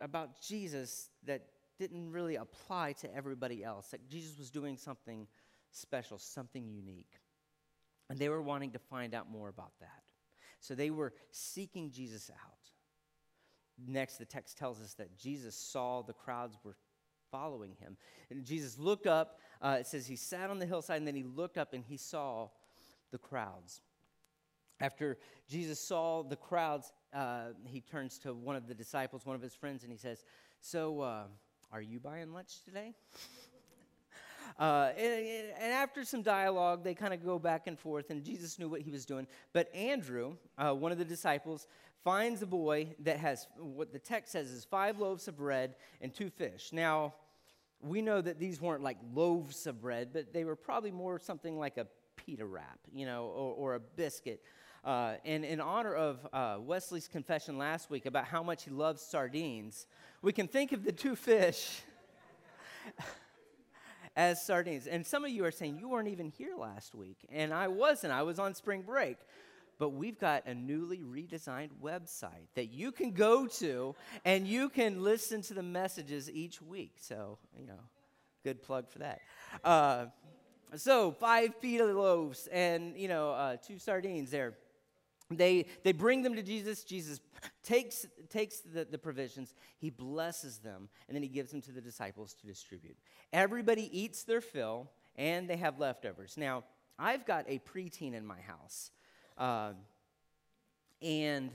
about 0.00 0.40
Jesus 0.40 1.10
that 1.24 1.42
didn't 1.78 2.10
really 2.10 2.36
apply 2.36 2.92
to 2.92 3.14
everybody 3.14 3.62
else. 3.64 3.88
That 3.88 4.08
Jesus 4.08 4.38
was 4.38 4.50
doing 4.50 4.76
something 4.76 5.26
special, 5.70 6.18
something 6.18 6.68
unique. 6.68 7.20
And 8.10 8.18
they 8.18 8.28
were 8.28 8.42
wanting 8.42 8.70
to 8.72 8.78
find 8.78 9.14
out 9.14 9.30
more 9.30 9.48
about 9.48 9.72
that. 9.80 10.02
So 10.60 10.74
they 10.74 10.90
were 10.90 11.12
seeking 11.30 11.90
Jesus 11.90 12.30
out. 12.30 12.58
Next, 13.86 14.16
the 14.16 14.24
text 14.24 14.58
tells 14.58 14.80
us 14.80 14.94
that 14.94 15.16
Jesus 15.16 15.54
saw 15.54 16.02
the 16.02 16.12
crowds 16.12 16.56
were 16.64 16.76
following 17.30 17.76
him. 17.80 17.96
And 18.30 18.44
Jesus 18.44 18.78
looked 18.78 19.06
up. 19.06 19.40
Uh, 19.60 19.78
it 19.80 19.86
says 19.86 20.06
he 20.06 20.16
sat 20.16 20.50
on 20.50 20.58
the 20.58 20.66
hillside 20.66 20.98
and 20.98 21.06
then 21.06 21.14
he 21.14 21.24
looked 21.24 21.58
up 21.58 21.72
and 21.72 21.84
he 21.84 21.96
saw 21.96 22.48
the 23.10 23.18
crowds. 23.18 23.80
After 24.80 25.18
Jesus 25.48 25.80
saw 25.80 26.22
the 26.22 26.36
crowds, 26.36 26.92
uh, 27.12 27.48
he 27.64 27.80
turns 27.80 28.18
to 28.20 28.32
one 28.32 28.54
of 28.54 28.68
the 28.68 28.74
disciples, 28.74 29.26
one 29.26 29.34
of 29.34 29.42
his 29.42 29.54
friends, 29.54 29.82
and 29.82 29.90
he 29.90 29.98
says, 29.98 30.22
So, 30.60 31.00
uh, 31.00 31.24
are 31.72 31.82
you 31.82 31.98
buying 31.98 32.32
lunch 32.32 32.62
today? 32.64 32.94
Uh, 34.58 34.90
and, 34.96 35.52
and, 35.60 35.72
after 35.72 36.04
some 36.04 36.22
dialogue, 36.22 36.82
they 36.82 36.94
kind 36.94 37.14
of 37.14 37.24
go 37.24 37.38
back 37.38 37.68
and 37.68 37.78
forth, 37.78 38.10
and 38.10 38.24
Jesus 38.24 38.58
knew 38.58 38.68
what 38.68 38.80
he 38.80 38.90
was 38.90 39.04
doing. 39.04 39.26
But 39.52 39.72
Andrew, 39.72 40.36
uh, 40.56 40.72
one 40.72 40.90
of 40.90 40.98
the 40.98 41.04
disciples, 41.04 41.68
finds 42.04 42.42
a 42.42 42.46
boy 42.46 42.94
that 43.00 43.18
has 43.18 43.46
what 43.58 43.92
the 43.92 43.98
text 43.98 44.32
says 44.32 44.50
is 44.50 44.64
five 44.64 44.98
loaves 44.98 45.28
of 45.28 45.36
bread 45.36 45.74
and 46.00 46.12
two 46.14 46.30
fish. 46.30 46.70
Now, 46.72 47.14
we 47.80 48.02
know 48.02 48.20
that 48.20 48.38
these 48.38 48.60
weren't 48.60 48.82
like 48.82 48.98
loaves 49.14 49.66
of 49.66 49.80
bread, 49.80 50.10
but 50.12 50.32
they 50.32 50.44
were 50.44 50.56
probably 50.56 50.90
more 50.90 51.18
something 51.18 51.58
like 51.58 51.76
a 51.76 51.86
pita 52.16 52.44
wrap, 52.44 52.78
you 52.92 53.06
know, 53.06 53.26
or, 53.26 53.54
or 53.54 53.74
a 53.74 53.80
biscuit. 53.80 54.42
Uh, 54.84 55.14
and 55.24 55.44
in 55.44 55.60
honor 55.60 55.94
of 55.94 56.26
uh, 56.32 56.56
Wesley's 56.60 57.08
confession 57.08 57.58
last 57.58 57.90
week 57.90 58.06
about 58.06 58.24
how 58.24 58.42
much 58.42 58.64
he 58.64 58.70
loves 58.70 59.02
sardines, 59.02 59.86
we 60.22 60.32
can 60.32 60.48
think 60.48 60.72
of 60.72 60.84
the 60.84 60.92
two 60.92 61.14
fish 61.14 61.80
as 64.16 64.44
sardines. 64.44 64.86
And 64.86 65.06
some 65.06 65.24
of 65.24 65.30
you 65.30 65.44
are 65.44 65.50
saying, 65.50 65.78
You 65.78 65.88
weren't 65.88 66.08
even 66.08 66.28
here 66.28 66.56
last 66.56 66.94
week. 66.94 67.18
And 67.30 67.52
I 67.52 67.68
wasn't, 67.68 68.12
I 68.12 68.22
was 68.22 68.38
on 68.38 68.54
spring 68.54 68.82
break 68.82 69.18
but 69.78 69.90
we've 69.90 70.18
got 70.18 70.46
a 70.46 70.54
newly 70.54 70.98
redesigned 70.98 71.70
website 71.82 72.48
that 72.54 72.66
you 72.66 72.90
can 72.92 73.12
go 73.12 73.46
to 73.46 73.94
and 74.24 74.46
you 74.46 74.68
can 74.68 75.02
listen 75.02 75.40
to 75.42 75.54
the 75.54 75.62
messages 75.62 76.30
each 76.30 76.60
week. 76.60 76.96
So, 77.00 77.38
you 77.56 77.66
know, 77.66 77.80
good 78.44 78.62
plug 78.62 78.88
for 78.88 78.98
that. 78.98 79.20
Uh, 79.64 80.06
so, 80.76 81.12
five 81.12 81.60
pita 81.60 81.84
loaves 81.84 82.48
and, 82.48 82.96
you 82.96 83.08
know, 83.08 83.30
uh, 83.30 83.56
two 83.56 83.78
sardines 83.78 84.30
there. 84.30 84.54
They, 85.30 85.66
they 85.84 85.92
bring 85.92 86.22
them 86.22 86.34
to 86.36 86.42
Jesus. 86.42 86.84
Jesus 86.84 87.20
takes, 87.62 88.06
takes 88.30 88.60
the, 88.60 88.84
the 88.84 88.98
provisions, 88.98 89.54
he 89.78 89.90
blesses 89.90 90.58
them, 90.58 90.88
and 91.06 91.14
then 91.14 91.22
he 91.22 91.28
gives 91.28 91.50
them 91.50 91.60
to 91.62 91.72
the 91.72 91.80
disciples 91.80 92.34
to 92.40 92.46
distribute. 92.46 92.96
Everybody 93.32 93.90
eats 93.98 94.24
their 94.24 94.40
fill, 94.40 94.90
and 95.16 95.48
they 95.48 95.56
have 95.56 95.78
leftovers. 95.78 96.36
Now, 96.36 96.64
I've 96.98 97.26
got 97.26 97.44
a 97.46 97.60
preteen 97.60 98.14
in 98.14 98.26
my 98.26 98.40
house. 98.40 98.90
Um, 99.38 99.76
and 101.00 101.50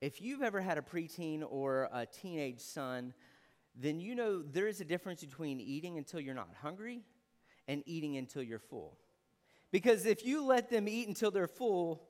if 0.00 0.22
you've 0.22 0.42
ever 0.42 0.60
had 0.60 0.78
a 0.78 0.82
preteen 0.82 1.42
or 1.46 1.88
a 1.92 2.06
teenage 2.06 2.60
son, 2.60 3.12
then 3.74 4.00
you 4.00 4.14
know 4.14 4.42
there 4.42 4.68
is 4.68 4.80
a 4.80 4.84
difference 4.84 5.24
between 5.24 5.60
eating 5.60 5.98
until 5.98 6.20
you're 6.20 6.34
not 6.34 6.48
hungry 6.62 7.02
and 7.66 7.82
eating 7.86 8.16
until 8.16 8.42
you're 8.42 8.60
full. 8.60 8.96
Because 9.72 10.06
if 10.06 10.24
you 10.24 10.44
let 10.44 10.70
them 10.70 10.86
eat 10.86 11.08
until 11.08 11.32
they're 11.32 11.48
full, 11.48 12.04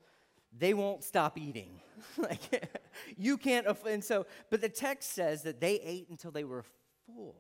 they 0.57 0.75
won't 0.75 1.03
stop 1.03 1.39
eating. 1.39 1.81
like 2.19 2.69
you 3.17 3.39
can't 3.39 3.67
and 3.87 4.05
so 4.05 4.27
but 4.51 4.61
the 4.61 4.69
text 4.69 5.13
says 5.13 5.43
that 5.45 5.61
they 5.61 5.81
ate 5.81 6.09
until 6.11 6.31
they 6.31 6.45
were 6.45 6.65
full. 7.07 7.37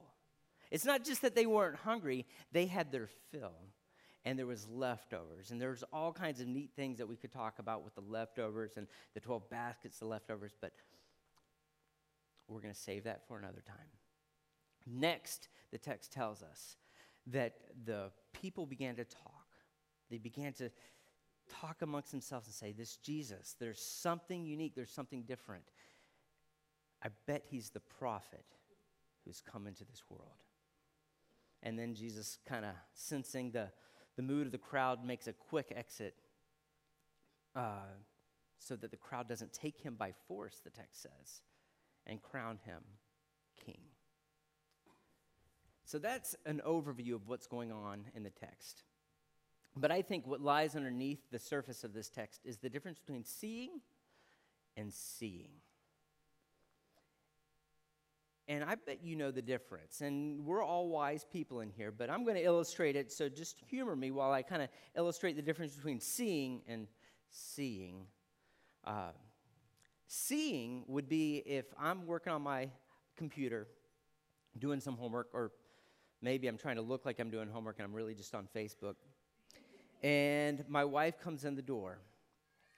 It's 0.70 0.84
not 0.84 1.04
just 1.04 1.22
that 1.22 1.34
they 1.34 1.46
weren't 1.46 1.76
hungry, 1.76 2.26
they 2.52 2.66
had 2.66 2.90
their 2.90 3.08
fill 3.30 3.73
and 4.24 4.38
there 4.38 4.46
was 4.46 4.66
leftovers. 4.68 5.50
And 5.50 5.60
there's 5.60 5.84
all 5.92 6.12
kinds 6.12 6.40
of 6.40 6.46
neat 6.46 6.70
things 6.74 6.98
that 6.98 7.06
we 7.06 7.16
could 7.16 7.32
talk 7.32 7.58
about 7.58 7.84
with 7.84 7.94
the 7.94 8.00
leftovers 8.00 8.72
and 8.76 8.86
the 9.12 9.20
12 9.20 9.48
baskets 9.50 10.00
of 10.00 10.08
leftovers 10.08 10.52
but 10.60 10.72
we're 12.48 12.60
going 12.60 12.74
to 12.74 12.80
save 12.80 13.04
that 13.04 13.26
for 13.26 13.38
another 13.38 13.62
time. 13.66 13.76
Next 14.86 15.48
the 15.70 15.78
text 15.78 16.12
tells 16.12 16.42
us 16.42 16.76
that 17.28 17.54
the 17.84 18.10
people 18.32 18.66
began 18.66 18.96
to 18.96 19.04
talk. 19.04 19.46
They 20.10 20.18
began 20.18 20.52
to 20.54 20.70
talk 21.60 21.82
amongst 21.82 22.10
themselves 22.10 22.46
and 22.46 22.54
say 22.54 22.72
this 22.72 22.96
jesus 22.96 23.54
there's 23.60 23.78
something 23.78 24.46
unique 24.46 24.74
there's 24.74 24.90
something 24.90 25.22
different. 25.22 25.64
I 27.02 27.08
bet 27.26 27.44
he's 27.50 27.70
the 27.70 27.80
prophet 27.80 28.44
who's 29.24 29.42
come 29.42 29.66
into 29.66 29.84
this 29.84 30.02
world. 30.08 30.42
And 31.62 31.78
then 31.78 31.94
jesus 31.94 32.38
kind 32.46 32.64
of 32.64 32.72
sensing 32.94 33.50
the 33.50 33.68
the 34.16 34.22
mood 34.22 34.46
of 34.46 34.52
the 34.52 34.58
crowd 34.58 35.04
makes 35.04 35.26
a 35.26 35.32
quick 35.32 35.72
exit 35.74 36.14
uh, 37.56 37.92
so 38.58 38.76
that 38.76 38.90
the 38.90 38.96
crowd 38.96 39.28
doesn't 39.28 39.52
take 39.52 39.80
him 39.80 39.94
by 39.96 40.12
force, 40.28 40.60
the 40.62 40.70
text 40.70 41.02
says, 41.02 41.42
and 42.06 42.22
crown 42.22 42.58
him 42.64 42.82
king. 43.64 43.80
So 45.84 45.98
that's 45.98 46.34
an 46.46 46.62
overview 46.66 47.14
of 47.14 47.28
what's 47.28 47.46
going 47.46 47.70
on 47.70 48.04
in 48.14 48.22
the 48.22 48.30
text. 48.30 48.82
But 49.76 49.90
I 49.90 50.02
think 50.02 50.26
what 50.26 50.40
lies 50.40 50.76
underneath 50.76 51.30
the 51.30 51.38
surface 51.38 51.84
of 51.84 51.92
this 51.92 52.08
text 52.08 52.40
is 52.44 52.58
the 52.58 52.70
difference 52.70 52.98
between 52.98 53.24
seeing 53.24 53.80
and 54.76 54.92
seeing. 54.92 55.50
And 58.46 58.62
I 58.62 58.74
bet 58.74 59.02
you 59.02 59.16
know 59.16 59.30
the 59.30 59.42
difference. 59.42 60.02
And 60.02 60.44
we're 60.44 60.62
all 60.62 60.88
wise 60.88 61.24
people 61.24 61.60
in 61.60 61.70
here, 61.70 61.90
but 61.90 62.10
I'm 62.10 62.24
going 62.24 62.36
to 62.36 62.42
illustrate 62.42 62.94
it. 62.94 63.10
So 63.10 63.28
just 63.28 63.58
humor 63.68 63.96
me 63.96 64.10
while 64.10 64.32
I 64.32 64.42
kind 64.42 64.60
of 64.60 64.68
illustrate 64.94 65.36
the 65.36 65.42
difference 65.42 65.74
between 65.74 65.98
seeing 65.98 66.60
and 66.68 66.86
seeing. 67.30 68.06
Uh, 68.84 69.12
seeing 70.06 70.84
would 70.88 71.08
be 71.08 71.38
if 71.46 71.66
I'm 71.78 72.06
working 72.06 72.32
on 72.32 72.42
my 72.42 72.68
computer 73.16 73.66
doing 74.58 74.78
some 74.80 74.96
homework, 74.96 75.28
or 75.32 75.50
maybe 76.20 76.46
I'm 76.46 76.58
trying 76.58 76.76
to 76.76 76.82
look 76.82 77.06
like 77.06 77.18
I'm 77.18 77.30
doing 77.30 77.48
homework 77.48 77.78
and 77.78 77.86
I'm 77.86 77.94
really 77.94 78.14
just 78.14 78.34
on 78.34 78.46
Facebook. 78.54 78.96
And 80.02 80.64
my 80.68 80.84
wife 80.84 81.18
comes 81.18 81.46
in 81.46 81.54
the 81.54 81.62
door. 81.62 81.98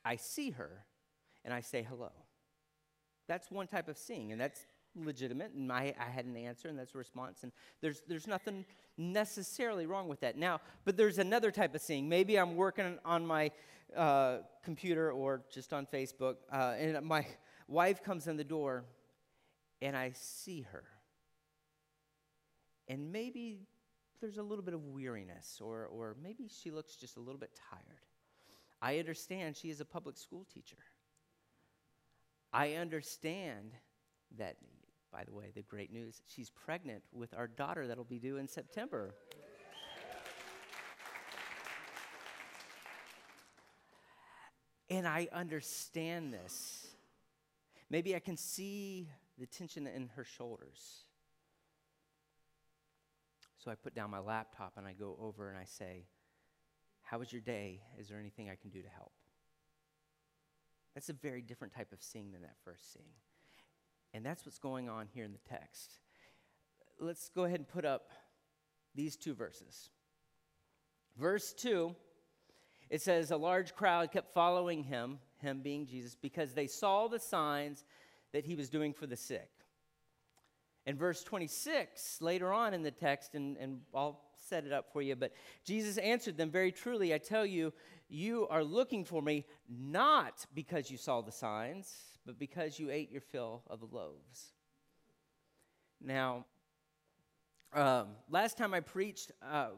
I 0.04 0.14
see 0.14 0.50
her 0.50 0.84
and 1.44 1.52
I 1.52 1.60
say 1.60 1.82
hello. 1.82 2.12
That's 3.26 3.50
one 3.50 3.66
type 3.66 3.88
of 3.88 3.98
seeing, 3.98 4.30
and 4.30 4.40
that's 4.40 4.64
legitimate, 4.96 5.52
and 5.52 5.70
I, 5.72 5.94
I 5.98 6.10
had 6.10 6.24
an 6.24 6.36
answer, 6.36 6.68
and 6.68 6.78
that's 6.78 6.94
a 6.94 6.98
response. 6.98 7.42
And 7.42 7.52
there's, 7.80 8.02
there's 8.08 8.26
nothing 8.26 8.64
necessarily 8.96 9.86
wrong 9.86 10.08
with 10.08 10.20
that. 10.20 10.36
Now, 10.36 10.60
but 10.84 10.96
there's 10.96 11.18
another 11.18 11.50
type 11.50 11.74
of 11.74 11.80
seeing. 11.80 12.08
Maybe 12.08 12.38
I'm 12.38 12.56
working 12.56 12.98
on 13.04 13.26
my 13.26 13.50
uh, 13.96 14.38
computer 14.64 15.12
or 15.12 15.42
just 15.50 15.72
on 15.72 15.86
Facebook, 15.86 16.36
uh, 16.52 16.74
and 16.78 17.04
my 17.04 17.26
wife 17.68 18.02
comes 18.02 18.26
in 18.26 18.36
the 18.36 18.44
door, 18.44 18.84
and 19.82 19.96
I 19.96 20.12
see 20.14 20.62
her. 20.72 20.84
And 22.88 23.12
maybe 23.12 23.66
there's 24.20 24.38
a 24.38 24.42
little 24.42 24.64
bit 24.64 24.74
of 24.74 24.86
weariness, 24.86 25.60
or, 25.62 25.86
or 25.86 26.16
maybe 26.22 26.48
she 26.48 26.70
looks 26.70 26.96
just 26.96 27.16
a 27.16 27.20
little 27.20 27.40
bit 27.40 27.50
tired. 27.70 28.06
I 28.80 28.98
understand 28.98 29.56
she 29.56 29.70
is 29.70 29.80
a 29.80 29.84
public 29.84 30.16
school 30.16 30.46
teacher. 30.52 30.76
I 32.52 32.74
understand 32.74 33.72
that 34.38 34.56
by 35.16 35.24
the 35.24 35.32
way, 35.32 35.50
the 35.54 35.62
great 35.62 35.90
news 35.90 36.20
she's 36.26 36.50
pregnant 36.50 37.02
with 37.10 37.32
our 37.34 37.46
daughter 37.46 37.86
that'll 37.86 38.04
be 38.04 38.18
due 38.18 38.36
in 38.36 38.46
September. 38.46 39.14
and 44.90 45.08
I 45.08 45.26
understand 45.32 46.34
this. 46.34 46.86
Maybe 47.88 48.14
I 48.14 48.18
can 48.18 48.36
see 48.36 49.08
the 49.38 49.46
tension 49.46 49.86
in 49.86 50.10
her 50.16 50.24
shoulders. 50.24 51.04
So 53.56 53.70
I 53.70 53.74
put 53.74 53.94
down 53.94 54.10
my 54.10 54.20
laptop 54.20 54.74
and 54.76 54.86
I 54.86 54.92
go 54.92 55.16
over 55.18 55.48
and 55.48 55.56
I 55.56 55.64
say, 55.64 56.04
How 57.00 57.18
was 57.18 57.32
your 57.32 57.40
day? 57.40 57.80
Is 57.98 58.08
there 58.08 58.20
anything 58.20 58.50
I 58.50 58.56
can 58.56 58.68
do 58.68 58.82
to 58.82 58.88
help? 58.90 59.12
That's 60.94 61.08
a 61.08 61.14
very 61.14 61.40
different 61.40 61.72
type 61.72 61.92
of 61.92 62.02
seeing 62.02 62.32
than 62.32 62.42
that 62.42 62.56
first 62.62 62.92
seeing. 62.92 63.14
And 64.16 64.24
that's 64.24 64.46
what's 64.46 64.58
going 64.58 64.88
on 64.88 65.08
here 65.12 65.24
in 65.24 65.32
the 65.32 65.38
text. 65.46 65.98
Let's 66.98 67.28
go 67.28 67.44
ahead 67.44 67.60
and 67.60 67.68
put 67.68 67.84
up 67.84 68.08
these 68.94 69.14
two 69.14 69.34
verses. 69.34 69.90
Verse 71.18 71.52
2, 71.52 71.94
it 72.88 73.02
says, 73.02 73.30
A 73.30 73.36
large 73.36 73.74
crowd 73.74 74.10
kept 74.10 74.32
following 74.32 74.84
him, 74.84 75.18
him 75.42 75.60
being 75.60 75.86
Jesus, 75.86 76.14
because 76.14 76.54
they 76.54 76.66
saw 76.66 77.08
the 77.08 77.18
signs 77.18 77.84
that 78.32 78.46
he 78.46 78.54
was 78.54 78.70
doing 78.70 78.94
for 78.94 79.06
the 79.06 79.16
sick. 79.16 79.50
In 80.86 80.96
verse 80.96 81.22
26, 81.22 82.22
later 82.22 82.54
on 82.54 82.72
in 82.72 82.82
the 82.82 82.90
text, 82.90 83.34
and, 83.34 83.58
and 83.58 83.82
I'll 83.94 84.22
set 84.48 84.64
it 84.64 84.72
up 84.72 84.90
for 84.94 85.02
you, 85.02 85.14
but 85.14 85.32
Jesus 85.62 85.98
answered 85.98 86.38
them 86.38 86.50
very 86.50 86.72
truly, 86.72 87.12
I 87.12 87.18
tell 87.18 87.44
you, 87.44 87.70
you 88.08 88.48
are 88.48 88.64
looking 88.64 89.04
for 89.04 89.20
me 89.20 89.44
not 89.68 90.46
because 90.54 90.90
you 90.90 90.96
saw 90.96 91.20
the 91.20 91.32
signs, 91.32 92.15
but 92.26 92.38
because 92.38 92.78
you 92.78 92.90
ate 92.90 93.10
your 93.10 93.20
fill 93.20 93.62
of 93.70 93.80
the 93.80 93.86
loaves. 93.86 94.52
Now, 96.02 96.44
um, 97.72 98.08
last 98.28 98.58
time 98.58 98.74
I 98.74 98.80
preached, 98.80 99.32
uh, 99.42 99.68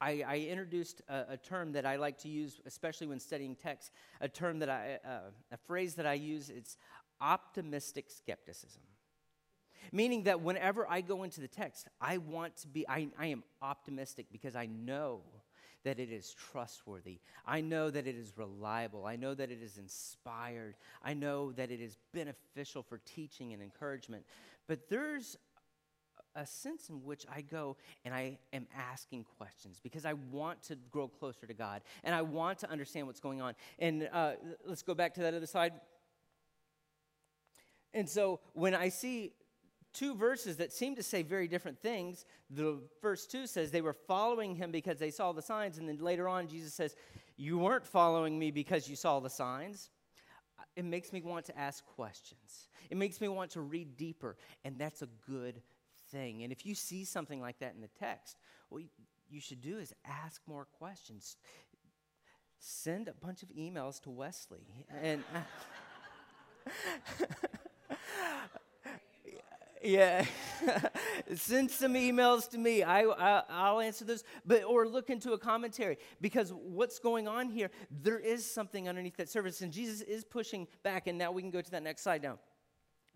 I, 0.00 0.22
I, 0.26 0.38
introduced 0.48 1.02
a, 1.08 1.24
a, 1.30 1.36
term 1.36 1.72
that 1.72 1.84
I 1.84 1.96
like 1.96 2.18
to 2.18 2.28
use, 2.28 2.60
especially 2.66 3.08
when 3.08 3.18
studying 3.18 3.56
text, 3.56 3.90
a 4.20 4.28
term 4.28 4.60
that 4.60 4.68
I, 4.68 4.98
uh, 5.04 5.30
a 5.50 5.56
phrase 5.56 5.94
that 5.94 6.06
I 6.06 6.14
use, 6.14 6.50
it's 6.50 6.76
optimistic 7.20 8.10
skepticism. 8.10 8.82
Meaning 9.90 10.24
that 10.24 10.40
whenever 10.40 10.88
I 10.88 11.00
go 11.00 11.22
into 11.22 11.40
the 11.40 11.48
text, 11.48 11.88
I 12.00 12.18
want 12.18 12.56
to 12.58 12.68
be, 12.68 12.86
I, 12.88 13.08
I 13.18 13.26
am 13.26 13.42
optimistic 13.62 14.26
because 14.30 14.54
I 14.54 14.66
know 14.66 15.22
that 15.88 15.98
it 15.98 16.12
is 16.12 16.34
trustworthy. 16.34 17.18
I 17.46 17.62
know 17.62 17.88
that 17.88 18.06
it 18.06 18.14
is 18.14 18.34
reliable. 18.36 19.06
I 19.06 19.16
know 19.16 19.32
that 19.32 19.50
it 19.50 19.62
is 19.62 19.78
inspired. 19.78 20.74
I 21.02 21.14
know 21.14 21.50
that 21.52 21.70
it 21.70 21.80
is 21.80 21.96
beneficial 22.12 22.82
for 22.82 23.00
teaching 23.06 23.54
and 23.54 23.62
encouragement. 23.62 24.26
But 24.66 24.90
there's 24.90 25.38
a 26.36 26.44
sense 26.44 26.90
in 26.90 27.02
which 27.04 27.24
I 27.34 27.40
go 27.40 27.78
and 28.04 28.12
I 28.12 28.36
am 28.52 28.66
asking 28.76 29.24
questions 29.38 29.80
because 29.82 30.04
I 30.04 30.12
want 30.12 30.62
to 30.64 30.76
grow 30.90 31.08
closer 31.08 31.46
to 31.46 31.54
God 31.54 31.80
and 32.04 32.14
I 32.14 32.20
want 32.20 32.58
to 32.58 32.70
understand 32.70 33.06
what's 33.06 33.20
going 33.20 33.40
on. 33.40 33.54
And 33.78 34.10
uh, 34.12 34.32
let's 34.66 34.82
go 34.82 34.92
back 34.94 35.14
to 35.14 35.22
that 35.22 35.32
other 35.32 35.46
side. 35.46 35.72
And 37.94 38.06
so 38.06 38.40
when 38.52 38.74
I 38.74 38.90
see 38.90 39.32
two 39.98 40.14
verses 40.14 40.56
that 40.58 40.72
seem 40.72 40.94
to 40.94 41.02
say 41.02 41.22
very 41.22 41.48
different 41.48 41.80
things. 41.80 42.24
The 42.50 42.78
first 43.02 43.30
two 43.32 43.46
says 43.48 43.70
they 43.70 43.80
were 43.80 43.92
following 43.92 44.54
him 44.54 44.70
because 44.70 44.98
they 44.98 45.10
saw 45.10 45.32
the 45.32 45.42
signs, 45.42 45.78
and 45.78 45.88
then 45.88 45.98
later 45.98 46.28
on, 46.28 46.46
Jesus 46.46 46.72
says, 46.72 46.94
You 47.36 47.58
weren't 47.58 47.86
following 47.86 48.38
me 48.38 48.52
because 48.52 48.88
you 48.88 48.94
saw 48.94 49.18
the 49.18 49.30
signs. 49.30 49.90
It 50.76 50.84
makes 50.84 51.12
me 51.12 51.20
want 51.22 51.46
to 51.46 51.58
ask 51.58 51.84
questions. 51.84 52.68
It 52.90 52.96
makes 52.96 53.20
me 53.20 53.26
want 53.26 53.50
to 53.52 53.60
read 53.60 53.96
deeper, 53.96 54.36
and 54.64 54.78
that's 54.78 55.02
a 55.02 55.08
good 55.28 55.60
thing. 56.12 56.44
And 56.44 56.52
if 56.52 56.64
you 56.64 56.76
see 56.76 57.04
something 57.04 57.40
like 57.40 57.58
that 57.58 57.74
in 57.74 57.80
the 57.80 57.90
text, 57.98 58.36
what 58.68 58.84
you 59.28 59.40
should 59.40 59.60
do 59.60 59.78
is 59.78 59.92
ask 60.04 60.40
more 60.46 60.66
questions. 60.78 61.36
Send 62.60 63.08
a 63.08 63.14
bunch 63.14 63.42
of 63.42 63.48
emails 63.50 64.00
to 64.02 64.10
Wesley 64.10 64.86
and. 65.02 65.24
Uh, 65.34 65.40
Yeah. 69.82 70.24
Send 71.34 71.70
some 71.70 71.94
emails 71.94 72.48
to 72.50 72.58
me. 72.58 72.82
I, 72.82 73.02
I, 73.02 73.72
will 73.72 73.80
answer 73.80 74.04
those. 74.04 74.24
But, 74.44 74.64
or 74.64 74.86
look 74.86 75.10
into 75.10 75.32
a 75.32 75.38
commentary 75.38 75.98
because 76.20 76.52
what's 76.52 76.98
going 76.98 77.28
on 77.28 77.50
here, 77.50 77.70
there 78.02 78.18
is 78.18 78.48
something 78.48 78.88
underneath 78.88 79.16
that 79.16 79.28
surface. 79.28 79.60
And 79.60 79.72
Jesus 79.72 80.00
is 80.00 80.24
pushing 80.24 80.66
back. 80.82 81.06
And 81.06 81.18
now 81.18 81.32
we 81.32 81.42
can 81.42 81.50
go 81.50 81.60
to 81.60 81.70
that 81.70 81.82
next 81.82 82.02
slide 82.02 82.22
now. 82.22 82.38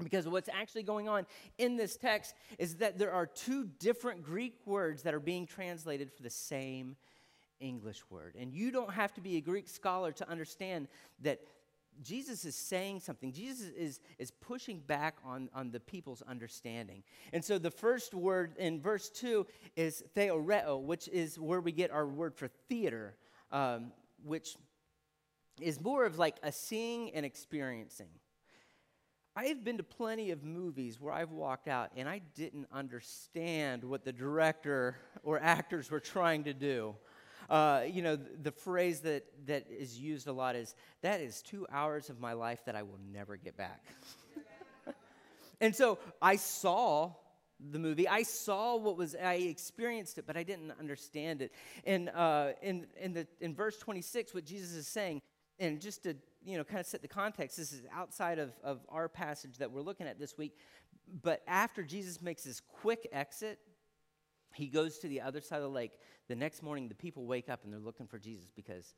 Because 0.03 0.27
what's 0.27 0.49
actually 0.49 0.83
going 0.83 1.09
on 1.09 1.27
in 1.59 1.77
this 1.77 1.97
text 1.97 2.35
is 2.59 2.77
that 2.77 2.99
there 2.99 3.13
are 3.13 3.27
two 3.27 3.69
different 3.79 4.23
Greek 4.23 4.55
words 4.65 5.03
that 5.03 5.15
are 5.15 5.21
being 5.21 5.47
translated 5.47 6.11
for 6.11 6.23
the 6.23 6.31
same 6.31 6.97
English 7.61 8.03
word. 8.11 8.35
And 8.39 8.53
you 8.53 8.71
don't 8.71 8.93
have 8.93 9.13
to 9.15 9.21
be 9.21 9.37
a 9.37 9.41
Greek 9.41 9.69
scholar 9.69 10.13
to 10.13 10.29
understand 10.29 10.89
that 11.21 11.41
Jesus 12.01 12.45
is 12.45 12.55
saying 12.55 13.01
something. 13.01 13.33
Jesus 13.33 13.69
is, 13.77 14.01
is 14.19 14.31
pushing 14.31 14.81
back 14.81 15.17
on, 15.25 15.49
on 15.55 15.71
the 15.71 15.81
people's 15.81 16.23
understanding. 16.23 17.03
And 17.33 17.45
so 17.45 17.59
the 17.59 17.71
first 17.71 18.15
word 18.15 18.55
in 18.59 18.81
verse 18.81 19.09
2 19.11 19.47
is 19.77 20.03
theoreo, 20.17 20.81
which 20.81 21.09
is 21.09 21.39
where 21.39 21.61
we 21.61 21.73
get 21.73 21.91
our 21.91 22.07
word 22.07 22.35
for 22.35 22.49
theater, 22.69 23.17
um, 23.51 23.93
which 24.25 24.57
is 25.61 25.81
more 25.81 26.05
of 26.05 26.19
like 26.19 26.37
a 26.43 26.51
seeing 26.51 27.11
and 27.11 27.27
experiencing. 27.27 28.09
I've 29.35 29.65
been 29.65 29.79
to 29.79 29.83
plenty 29.83 30.31
of 30.31 30.45
movies 30.45 31.01
where 31.01 31.13
I've 31.13 31.31
walked 31.31 31.67
out 31.67 31.91
and 31.97 32.07
I 32.07 32.21
didn't 32.35 32.67
understand 32.71 33.83
what 33.83 34.05
the 34.05 34.13
director 34.13 34.97
or 35.23 35.41
actors 35.41 35.91
were 35.91 36.01
trying 36.01 36.45
to 36.45 36.53
do. 36.53 36.95
Uh, 37.53 37.83
you 37.87 38.01
know, 38.01 38.17
the 38.17 38.51
phrase 38.51 39.01
that, 39.01 39.27
that 39.45 39.67
is 39.71 39.99
used 39.99 40.27
a 40.27 40.33
lot 40.33 40.57
is, 40.57 40.75
that 41.03 41.21
is 41.21 41.43
two 41.43 41.67
hours 41.71 42.09
of 42.09 42.19
my 42.19 42.33
life 42.33 42.65
that 42.65 42.75
I 42.75 42.83
will 42.83 42.99
never 43.13 43.37
get 43.37 43.59
back. 43.59 43.85
and 45.61 45.77
so 45.77 45.99
I 46.23 46.37
saw 46.37 47.13
the 47.61 47.79
movie. 47.79 48.09
I 48.09 48.23
saw 48.23 48.77
what 48.77 48.97
was, 48.97 49.15
I 49.15 49.35
experienced 49.35 50.17
it, 50.17 50.27
but 50.27 50.35
I 50.35 50.45
didn't 50.45 50.73
understand 50.81 51.43
it. 51.43 51.53
And 51.85 52.09
uh, 52.09 52.53
in, 52.63 52.87
in, 52.99 53.13
the, 53.13 53.27
in 53.39 53.55
verse 53.55 53.77
26, 53.77 54.33
what 54.33 54.47
Jesus 54.47 54.73
is 54.73 54.89
saying, 54.89 55.21
and 55.59 55.79
just 55.79 56.05
to, 56.05 56.17
you 56.47 56.57
know, 56.57 56.65
kind 56.65 56.81
of 56.81 56.87
set 56.87 57.03
the 57.03 57.09
context, 57.09 57.59
this 57.59 57.71
is 57.71 57.83
outside 57.93 58.39
of, 58.39 58.55
of 58.65 58.81
our 58.89 59.11
passage 59.11 59.59
that 59.59 59.71
we're 59.71 59.83
looking 59.83 60.07
at 60.07 60.19
this 60.19 60.39
week. 60.39 60.57
But 61.23 61.43
after 61.47 61.83
Jesus 61.83 62.23
makes 62.23 62.45
this 62.45 62.61
quick 62.61 63.07
exit, 63.13 63.59
he 64.55 64.67
goes 64.67 64.99
to 64.99 65.09
the 65.09 65.21
other 65.21 65.41
side 65.41 65.57
of 65.57 65.63
the 65.63 65.69
lake. 65.69 65.93
The 66.29 66.37
next 66.37 66.63
morning, 66.63 66.89
the 66.89 66.95
people 66.95 67.27
wake 67.27 67.49
up 67.49 67.65
and 67.65 67.73
they're 67.73 67.81
looking 67.81 68.07
for 68.07 68.19
Jesus 68.19 68.51
because 68.55 68.95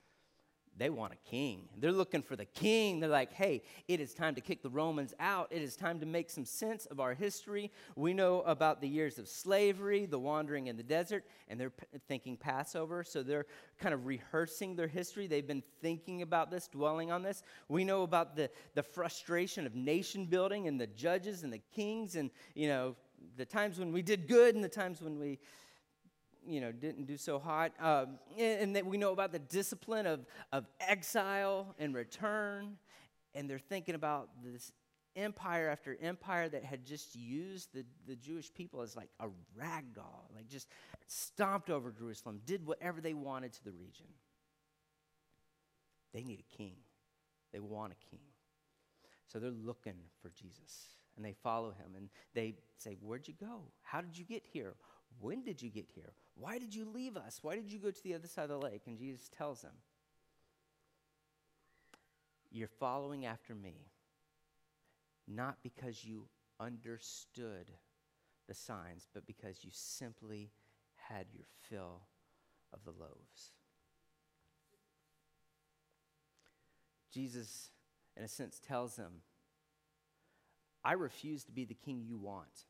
they 0.76 0.90
want 0.90 1.12
a 1.12 1.30
king. 1.30 1.68
They're 1.78 1.92
looking 1.92 2.22
for 2.22 2.34
the 2.34 2.44
king. 2.44 2.98
They're 2.98 3.08
like, 3.08 3.32
hey, 3.32 3.62
it 3.86 4.00
is 4.00 4.12
time 4.12 4.34
to 4.34 4.40
kick 4.40 4.62
the 4.62 4.70
Romans 4.70 5.14
out. 5.20 5.48
It 5.50 5.62
is 5.62 5.76
time 5.76 6.00
to 6.00 6.06
make 6.06 6.30
some 6.30 6.44
sense 6.44 6.86
of 6.86 6.98
our 6.98 7.14
history. 7.14 7.70
We 7.94 8.12
know 8.12 8.40
about 8.42 8.80
the 8.80 8.88
years 8.88 9.18
of 9.18 9.28
slavery, 9.28 10.06
the 10.06 10.18
wandering 10.18 10.66
in 10.66 10.76
the 10.76 10.82
desert, 10.82 11.24
and 11.48 11.60
they're 11.60 11.70
p- 11.70 11.86
thinking 12.08 12.36
Passover. 12.36 13.04
So 13.04 13.22
they're 13.22 13.46
kind 13.78 13.94
of 13.94 14.06
rehearsing 14.06 14.74
their 14.74 14.88
history. 14.88 15.28
They've 15.28 15.46
been 15.46 15.62
thinking 15.80 16.22
about 16.22 16.50
this, 16.50 16.66
dwelling 16.66 17.12
on 17.12 17.22
this. 17.22 17.42
We 17.68 17.84
know 17.84 18.02
about 18.02 18.34
the, 18.34 18.50
the 18.74 18.82
frustration 18.82 19.66
of 19.66 19.76
nation 19.76 20.26
building 20.26 20.66
and 20.66 20.80
the 20.80 20.88
judges 20.88 21.44
and 21.44 21.52
the 21.52 21.62
kings 21.74 22.16
and, 22.16 22.30
you 22.54 22.66
know, 22.66 22.96
the 23.36 23.44
times 23.44 23.78
when 23.78 23.92
we 23.92 24.02
did 24.02 24.28
good 24.28 24.54
and 24.54 24.62
the 24.62 24.68
times 24.68 25.00
when 25.00 25.18
we 25.18 25.38
you 26.46 26.60
know 26.60 26.72
didn't 26.72 27.06
do 27.06 27.16
so 27.16 27.38
hot. 27.38 27.72
Um, 27.80 28.18
and, 28.38 28.60
and 28.60 28.76
that 28.76 28.86
we 28.86 28.96
know 28.96 29.12
about 29.12 29.32
the 29.32 29.38
discipline 29.38 30.06
of, 30.06 30.26
of 30.52 30.66
exile 30.80 31.74
and 31.78 31.94
return. 31.94 32.76
And 33.34 33.50
they're 33.50 33.58
thinking 33.58 33.94
about 33.94 34.28
this 34.42 34.72
empire 35.16 35.68
after 35.68 35.96
empire 36.00 36.48
that 36.48 36.64
had 36.64 36.84
just 36.84 37.14
used 37.14 37.72
the, 37.72 37.84
the 38.08 38.16
jewish 38.16 38.52
people 38.52 38.80
as 38.80 38.96
like 38.96 39.08
a 39.20 39.28
rag 39.56 39.94
doll 39.94 40.28
like 40.34 40.48
just 40.48 40.66
stomped 41.06 41.70
over 41.70 41.92
jerusalem 41.92 42.40
did 42.44 42.66
whatever 42.66 43.00
they 43.00 43.14
wanted 43.14 43.52
to 43.52 43.62
the 43.62 43.70
region. 43.70 44.06
They 46.12 46.22
need 46.22 46.40
a 46.40 46.56
king. 46.56 46.76
They 47.52 47.58
want 47.60 47.92
a 47.92 48.10
king. 48.10 48.22
So 49.26 49.38
they're 49.38 49.50
looking 49.50 49.94
for 50.20 50.30
jesus 50.30 50.94
and 51.16 51.24
they 51.24 51.34
follow 51.42 51.70
him 51.70 51.94
and 51.96 52.08
they 52.34 52.54
say, 52.78 52.96
Where'd 53.00 53.28
you 53.28 53.34
go? 53.38 53.62
How 53.82 54.00
did 54.00 54.18
you 54.18 54.24
get 54.24 54.42
here? 54.44 54.74
When 55.20 55.42
did 55.42 55.62
you 55.62 55.70
get 55.70 55.86
here? 55.94 56.12
Why 56.36 56.58
did 56.58 56.74
you 56.74 56.86
leave 56.92 57.16
us? 57.16 57.38
Why 57.42 57.54
did 57.54 57.72
you 57.72 57.78
go 57.78 57.90
to 57.90 58.02
the 58.02 58.14
other 58.14 58.26
side 58.26 58.44
of 58.44 58.60
the 58.60 58.66
lake? 58.66 58.82
And 58.86 58.98
Jesus 58.98 59.28
tells 59.36 59.62
them, 59.62 59.74
You're 62.50 62.68
following 62.68 63.26
after 63.26 63.54
me, 63.54 63.86
not 65.28 65.58
because 65.62 66.04
you 66.04 66.26
understood 66.60 67.70
the 68.48 68.54
signs, 68.54 69.08
but 69.14 69.26
because 69.26 69.58
you 69.62 69.70
simply 69.72 70.50
had 70.96 71.26
your 71.32 71.46
fill 71.68 72.02
of 72.72 72.84
the 72.84 72.90
loaves. 72.90 73.52
Jesus, 77.12 77.70
in 78.16 78.24
a 78.24 78.28
sense, 78.28 78.60
tells 78.66 78.96
them, 78.96 79.22
I 80.84 80.92
refuse 80.92 81.44
to 81.44 81.52
be 81.52 81.64
the 81.64 81.74
king 81.74 82.02
you 82.06 82.18
want 82.18 82.66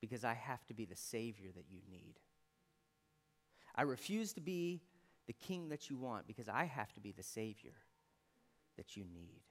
because 0.00 0.24
I 0.24 0.34
have 0.34 0.64
to 0.66 0.74
be 0.74 0.84
the 0.84 0.96
savior 0.96 1.50
that 1.54 1.66
you 1.70 1.80
need. 1.90 2.14
I 3.74 3.82
refuse 3.82 4.32
to 4.34 4.40
be 4.40 4.80
the 5.26 5.32
king 5.32 5.68
that 5.68 5.90
you 5.90 5.96
want 5.96 6.26
because 6.26 6.48
I 6.48 6.64
have 6.64 6.92
to 6.94 7.00
be 7.00 7.12
the 7.12 7.22
savior 7.22 7.74
that 8.76 8.96
you 8.96 9.04
need. 9.04 9.42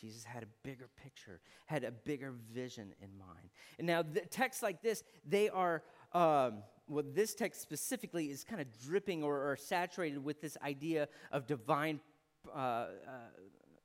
Jesus 0.00 0.24
had 0.24 0.42
a 0.42 0.46
bigger 0.62 0.88
picture, 1.02 1.40
had 1.66 1.84
a 1.84 1.90
bigger 1.90 2.32
vision 2.52 2.94
in 3.02 3.10
mind. 3.18 3.50
And 3.78 3.86
now, 3.86 4.02
texts 4.30 4.62
like 4.62 4.82
this, 4.82 5.04
they 5.26 5.50
are, 5.50 5.82
um, 6.12 6.62
well, 6.88 7.04
this 7.14 7.34
text 7.34 7.60
specifically 7.60 8.30
is 8.30 8.42
kind 8.42 8.60
of 8.62 8.66
dripping 8.82 9.22
or, 9.22 9.50
or 9.50 9.56
saturated 9.56 10.24
with 10.24 10.40
this 10.40 10.56
idea 10.64 11.08
of 11.30 11.46
divine 11.46 12.00
uh, 12.48 12.58
uh, 12.58 12.86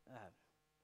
uh, 0.10 0.18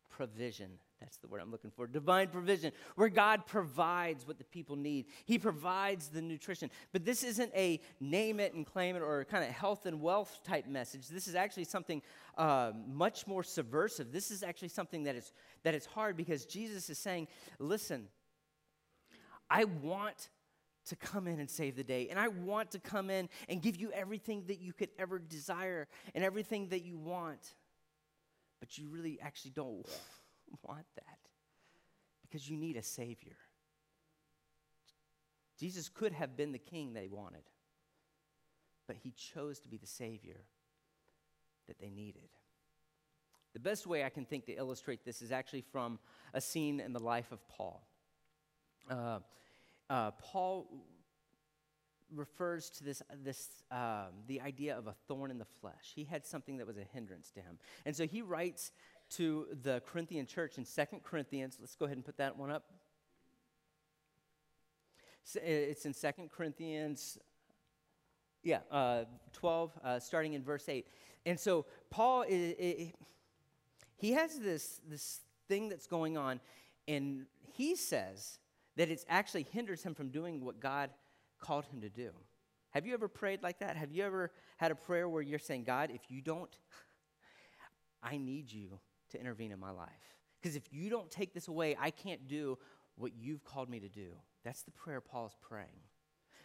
provision 0.09 0.71
that's 1.01 1.17
the 1.17 1.27
word 1.27 1.41
I'm 1.41 1.51
looking 1.51 1.71
for. 1.71 1.87
Divine 1.87 2.27
provision, 2.27 2.71
where 2.95 3.09
God 3.09 3.47
provides 3.47 4.27
what 4.27 4.37
the 4.37 4.43
people 4.43 4.75
need. 4.75 5.07
He 5.25 5.39
provides 5.39 6.09
the 6.09 6.21
nutrition. 6.21 6.69
But 6.93 7.05
this 7.05 7.23
isn't 7.23 7.51
a 7.55 7.81
name 7.99 8.39
it 8.39 8.53
and 8.53 8.65
claim 8.65 8.95
it 8.95 9.01
or 9.01 9.25
kind 9.25 9.43
of 9.43 9.49
health 9.49 9.87
and 9.87 9.99
wealth 9.99 10.41
type 10.43 10.67
message. 10.67 11.07
This 11.07 11.27
is 11.27 11.33
actually 11.33 11.63
something 11.63 12.03
uh, 12.37 12.71
much 12.87 13.25
more 13.25 13.43
subversive. 13.43 14.11
This 14.11 14.29
is 14.29 14.43
actually 14.43 14.69
something 14.69 15.03
that 15.03 15.15
is, 15.15 15.33
that 15.63 15.73
is 15.73 15.87
hard 15.87 16.15
because 16.15 16.45
Jesus 16.45 16.89
is 16.89 16.99
saying, 16.99 17.27
listen, 17.57 18.07
I 19.49 19.65
want 19.65 20.29
to 20.85 20.95
come 20.95 21.27
in 21.27 21.39
and 21.39 21.49
save 21.49 21.75
the 21.75 21.83
day. 21.83 22.09
And 22.09 22.19
I 22.19 22.27
want 22.27 22.71
to 22.71 22.79
come 22.79 23.09
in 23.09 23.27
and 23.49 23.59
give 23.59 23.75
you 23.75 23.91
everything 23.91 24.43
that 24.47 24.61
you 24.61 24.71
could 24.71 24.89
ever 24.99 25.17
desire 25.17 25.87
and 26.13 26.23
everything 26.23 26.69
that 26.69 26.83
you 26.83 26.97
want. 26.97 27.55
But 28.59 28.77
you 28.77 28.87
really 28.89 29.19
actually 29.19 29.51
don't 29.51 29.83
want 30.67 30.85
that 30.95 31.17
because 32.21 32.49
you 32.49 32.57
need 32.57 32.77
a 32.77 32.83
Savior. 32.83 33.37
Jesus 35.59 35.89
could 35.89 36.13
have 36.13 36.35
been 36.35 36.51
the 36.51 36.57
king 36.57 36.93
they 36.93 37.07
wanted, 37.07 37.43
but 38.87 38.95
he 38.95 39.11
chose 39.11 39.59
to 39.59 39.69
be 39.69 39.77
the 39.77 39.87
Savior 39.87 40.45
that 41.67 41.79
they 41.79 41.89
needed. 41.89 42.29
The 43.53 43.59
best 43.59 43.85
way 43.85 44.03
I 44.03 44.09
can 44.09 44.25
think 44.25 44.45
to 44.45 44.53
illustrate 44.53 45.03
this 45.05 45.21
is 45.21 45.31
actually 45.31 45.61
from 45.71 45.99
a 46.33 46.41
scene 46.41 46.79
in 46.79 46.93
the 46.93 46.99
life 46.99 47.31
of 47.31 47.45
Paul. 47.49 47.85
Uh, 48.89 49.19
uh, 49.89 50.11
Paul 50.11 50.67
refers 52.15 52.69
to 52.71 52.83
this, 52.83 53.01
this 53.23 53.49
um, 53.71 54.07
the 54.27 54.41
idea 54.41 54.77
of 54.77 54.87
a 54.87 54.95
thorn 55.07 55.31
in 55.31 55.37
the 55.37 55.45
flesh. 55.45 55.91
He 55.95 56.03
had 56.03 56.25
something 56.25 56.57
that 56.57 56.67
was 56.67 56.77
a 56.77 56.83
hindrance 56.83 57.31
to 57.31 57.41
him. 57.41 57.57
And 57.85 57.95
so 57.95 58.05
he 58.05 58.21
writes 58.21 58.71
to 59.11 59.47
the 59.63 59.81
Corinthian 59.85 60.25
church 60.25 60.57
in 60.57 60.65
Second 60.65 61.03
Corinthians. 61.03 61.57
Let's 61.59 61.75
go 61.75 61.85
ahead 61.85 61.97
and 61.97 62.05
put 62.05 62.17
that 62.17 62.37
one 62.37 62.49
up. 62.49 62.63
It's 65.35 65.85
in 65.85 65.93
Second 65.93 66.31
Corinthians, 66.31 67.17
yeah, 68.43 68.59
uh, 68.71 69.03
12, 69.33 69.71
uh, 69.83 69.99
starting 69.99 70.33
in 70.33 70.43
verse 70.43 70.67
8. 70.67 70.87
And 71.25 71.39
so 71.39 71.65
Paul, 71.89 72.25
is, 72.27 72.91
he 73.97 74.13
has 74.13 74.39
this, 74.39 74.81
this 74.87 75.19
thing 75.47 75.69
that's 75.69 75.87
going 75.87 76.17
on, 76.17 76.39
and 76.87 77.25
he 77.53 77.75
says 77.75 78.39
that 78.77 78.89
it 78.89 79.05
actually 79.09 79.45
hinders 79.51 79.83
him 79.83 79.93
from 79.93 80.09
doing 80.09 80.43
what 80.43 80.59
God 80.59 80.89
called 81.39 81.65
him 81.65 81.81
to 81.81 81.89
do. 81.89 82.11
Have 82.71 82.87
you 82.87 82.93
ever 82.93 83.07
prayed 83.07 83.43
like 83.43 83.59
that? 83.59 83.75
Have 83.75 83.91
you 83.91 84.03
ever 84.03 84.31
had 84.57 84.71
a 84.71 84.75
prayer 84.75 85.07
where 85.07 85.21
you're 85.21 85.39
saying, 85.39 85.65
God, 85.65 85.91
if 85.93 86.09
you 86.09 86.21
don't, 86.21 86.49
I 88.03 88.17
need 88.17 88.51
you 88.51 88.79
to 89.11 89.19
intervene 89.19 89.51
in 89.51 89.59
my 89.59 89.71
life? 89.71 90.15
Because 90.41 90.55
if 90.55 90.63
you 90.71 90.89
don't 90.89 91.09
take 91.11 91.33
this 91.33 91.47
away, 91.47 91.77
I 91.79 91.91
can't 91.91 92.27
do 92.27 92.57
what 92.95 93.13
you've 93.15 93.43
called 93.43 93.69
me 93.69 93.79
to 93.79 93.89
do. 93.89 94.09
That's 94.43 94.63
the 94.63 94.71
prayer 94.71 95.01
Paul 95.01 95.27
is 95.27 95.35
praying. 95.41 95.67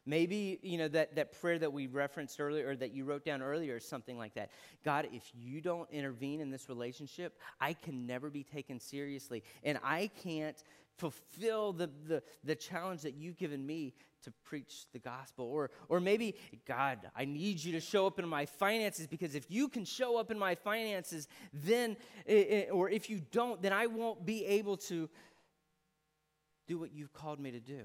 Maybe, 0.08 0.60
you 0.62 0.78
know, 0.78 0.86
that, 0.88 1.16
that 1.16 1.40
prayer 1.40 1.58
that 1.58 1.72
we 1.72 1.88
referenced 1.88 2.38
earlier 2.38 2.68
or 2.68 2.76
that 2.76 2.92
you 2.92 3.04
wrote 3.04 3.24
down 3.24 3.42
earlier 3.42 3.78
is 3.78 3.84
something 3.84 4.16
like 4.16 4.34
that. 4.34 4.52
God, 4.84 5.08
if 5.12 5.24
you 5.34 5.60
don't 5.60 5.90
intervene 5.90 6.40
in 6.40 6.48
this 6.48 6.68
relationship, 6.68 7.36
I 7.60 7.72
can 7.72 8.06
never 8.06 8.30
be 8.30 8.44
taken 8.44 8.78
seriously. 8.78 9.42
And 9.64 9.80
I 9.82 10.10
can't 10.22 10.62
fulfill 10.96 11.72
the, 11.72 11.90
the, 12.06 12.22
the 12.44 12.54
challenge 12.54 13.02
that 13.02 13.14
you've 13.14 13.36
given 13.36 13.66
me 13.66 13.94
to 14.26 14.32
preach 14.44 14.86
the 14.92 14.98
gospel. 14.98 15.46
Or, 15.46 15.70
or 15.88 16.00
maybe, 16.00 16.34
God, 16.66 16.98
I 17.16 17.24
need 17.24 17.62
you 17.62 17.72
to 17.72 17.80
show 17.80 18.06
up 18.06 18.18
in 18.18 18.28
my 18.28 18.44
finances 18.44 19.06
because 19.06 19.34
if 19.36 19.46
you 19.48 19.68
can 19.68 19.84
show 19.84 20.18
up 20.18 20.32
in 20.32 20.38
my 20.38 20.56
finances, 20.56 21.28
then, 21.52 21.96
or 22.72 22.90
if 22.90 23.08
you 23.08 23.22
don't, 23.30 23.62
then 23.62 23.72
I 23.72 23.86
won't 23.86 24.26
be 24.26 24.44
able 24.44 24.76
to 24.78 25.08
do 26.66 26.76
what 26.76 26.92
you've 26.92 27.12
called 27.12 27.38
me 27.38 27.52
to 27.52 27.60
do. 27.60 27.84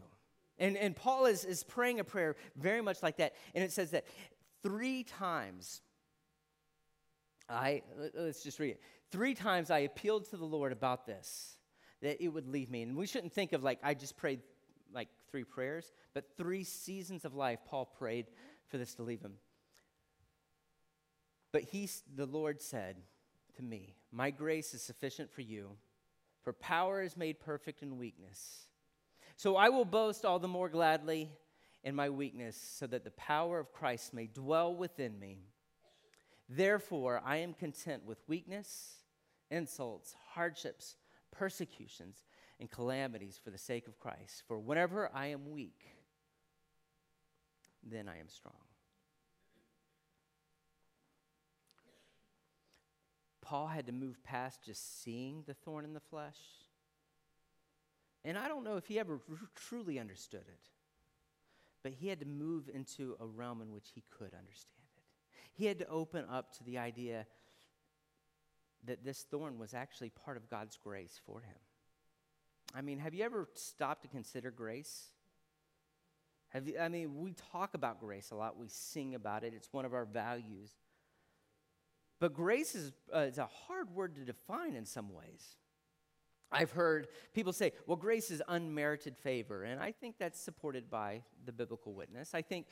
And, 0.58 0.76
and 0.76 0.96
Paul 0.96 1.28
is, 1.28 1.46
is 1.46 1.64
praying 1.64 2.00
a 2.00 2.04
prayer 2.04 2.36
very 2.56 2.82
much 2.82 3.04
like 3.04 3.18
that. 3.18 3.36
And 3.54 3.64
it 3.64 3.72
says 3.72 3.92
that 3.92 4.06
three 4.64 5.04
times, 5.04 5.82
I, 7.48 7.84
let's 8.16 8.42
just 8.42 8.60
read 8.60 8.72
it. 8.72 8.82
Three 9.12 9.36
times 9.36 9.70
I 9.70 9.80
appealed 9.80 10.30
to 10.32 10.38
the 10.38 10.46
Lord 10.46 10.72
about 10.72 11.06
this, 11.06 11.58
that 12.02 12.24
it 12.24 12.30
would 12.30 12.48
leave 12.48 12.72
me. 12.72 12.82
And 12.82 12.98
we 12.98 13.06
shouldn't 13.06 13.34
think 13.34 13.54
of 13.54 13.62
like, 13.62 13.78
I 13.84 13.94
just 13.94 14.18
prayed 14.18 14.40
three 15.32 15.44
prayers, 15.44 15.91
but 16.13 16.36
three 16.38 16.63
seasons 16.63 17.26
of 17.26 17.34
life, 17.34 17.60
Paul 17.65 17.86
prayed 17.86 18.28
for 18.67 18.78
this 18.78 18.94
to 18.96 19.04
leave 19.04 19.22
him. 19.22 19.34
But 21.52 21.63
he, 21.63 21.89
the 22.15 22.26
Lord 22.26 22.62
said 22.62 22.98
to 23.56 23.63
me, 23.63 23.96
My 24.12 24.30
grace 24.30 24.74
is 24.74 24.82
sufficient 24.82 25.32
for 25.32 25.41
you, 25.41 25.72
for 26.44 26.54
power 26.54 27.02
is 27.02 27.17
made 27.17 27.39
perfect 27.39 27.82
in 27.82 27.98
weakness. 27.98 28.67
So 29.38 29.56
I 29.56 29.70
will 29.70 29.86
boast 29.86 30.26
all 30.26 30.39
the 30.39 30.48
more 30.48 30.70
gladly 30.70 31.30
in 31.84 31.96
my 31.96 32.10
weakness, 32.10 32.56
so 32.56 32.86
that 32.88 33.04
the 33.04 33.12
power 33.12 33.60
of 33.60 33.74
Christ 33.74 34.13
may 34.13 34.28
dwell 34.28 34.76
within 34.76 35.20
me. 35.20 35.39
Therefore, 36.48 37.22
I 37.26 37.38
am 37.38 37.54
content 37.54 38.06
with 38.06 38.20
weakness, 38.28 38.98
insults, 39.50 40.15
hardships, 40.34 40.96
persecutions, 41.32 42.24
and 42.62 42.71
calamities 42.71 43.38
for 43.43 43.50
the 43.50 43.58
sake 43.58 43.88
of 43.88 44.00
Christ. 44.00 44.43
For 44.47 44.58
whenever 44.58 45.10
I 45.13 45.28
am 45.28 45.52
weak, 45.52 45.84
then 47.84 48.08
I 48.08 48.19
am 48.19 48.30
strong. 48.30 48.54
Paul 53.41 53.67
had 53.67 53.88
to 53.88 53.91
move 53.91 54.24
past 54.24 54.63
just 54.63 55.04
seeing 55.04 55.43
the 55.45 55.54
thorn 55.54 55.84
in 55.84 55.93
the 55.93 56.00
flesh 56.00 56.38
and 58.24 58.38
I 58.38 58.47
don't 58.47 58.63
know 58.63 58.78
if 58.78 58.86
he 58.86 59.00
ever 59.00 59.19
r- 59.30 59.38
truly 59.56 60.00
understood 60.00 60.43
it, 60.47 60.69
but 61.84 61.93
he 61.93 62.08
had 62.08 62.19
to 62.19 62.26
move 62.26 62.69
into 62.74 63.15
a 63.19 63.26
realm 63.26 63.62
in 63.62 63.71
which 63.71 63.91
he 63.95 64.04
could 64.12 64.34
understand 64.34 64.86
it. 64.97 65.04
He 65.54 65.65
had 65.65 65.80
to 65.80 65.88
open 65.88 66.26
up 66.30 66.56
to 66.58 66.63
the 66.63 66.78
idea 66.78 67.26
that 68.86 69.04
this 69.04 69.24
thorn 69.24 69.58
was 69.58 69.74
actually 69.74 70.10
part 70.10 70.38
of 70.38 70.50
God's 70.50 70.78
grace 70.78 71.19
for 71.26 71.41
him. 71.41 71.58
I 72.74 72.82
mean, 72.82 73.00
have 73.00 73.14
you 73.14 73.24
ever 73.24 73.48
stopped 73.54 74.04
to 74.04 74.08
consider 74.08 74.52
grace? 74.52 75.08
Have 76.50 76.68
you, 76.68 76.78
I 76.80 76.90
mean, 76.90 77.22
we 77.22 77.34
talk 77.52 77.74
about 77.74 78.00
grace 78.00 78.32
a 78.32 78.36
lot, 78.36 78.58
we 78.58 78.68
sing 78.68 79.16
about 79.16 79.44
it, 79.44 79.54
it's 79.56 79.70
one 79.72 79.86
of 79.86 79.94
our 79.94 80.06
values. 80.06 80.72
But 82.20 82.34
grace 82.34 82.76
is, 82.76 82.92
uh, 83.14 83.20
is 83.20 83.38
a 83.38 83.48
hard 83.68 83.90
word 83.96 84.16
to 84.16 84.22
define 84.22 84.76
in 84.76 84.86
some 84.86 85.14
ways. 85.14 85.56
I've 86.52 86.72
heard 86.72 87.08
people 87.34 87.54
say, 87.54 87.72
well, 87.88 87.96
grace 87.96 88.30
is 88.30 88.42
unmerited 88.48 89.18
favor. 89.18 89.64
And 89.64 89.80
I 89.80 89.92
think 89.92 90.16
that's 90.20 90.40
supported 90.40 90.90
by 90.90 91.24
the 91.46 91.54
biblical 91.54 91.94
witness. 91.94 92.34
I 92.34 92.42
think 92.42 92.68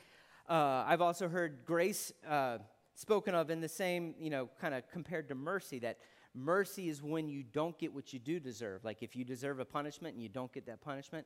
uh, 0.50 0.84
I've 0.86 1.02
also 1.02 1.30
heard 1.30 1.66
grace 1.66 2.12
uh, 2.28 2.58
spoken 2.96 3.34
of 3.34 3.50
in 3.50 3.62
the 3.62 3.70
same, 3.70 4.14
you 4.20 4.30
know, 4.30 4.50
kind 4.60 4.74
of 4.74 4.84
compared 4.92 5.30
to 5.30 5.36
mercy, 5.36 5.80
that 5.80 5.98
mercy 6.34 6.90
is 6.90 7.02
when 7.02 7.28
you 7.28 7.44
don't 7.44 7.78
get 7.78 7.94
what 7.94 8.14
you 8.14 8.20
do 8.20 8.40
deserve. 8.40 8.84
Like 8.84 9.02
if 9.02 9.16
you 9.16 9.26
deserve 9.26 9.60
a 9.60 9.66
punishment 9.66 10.14
and 10.14 10.24
you 10.24 10.30
don't 10.30 10.52
get 10.52 10.66
that 10.68 10.82
punishment, 10.82 11.26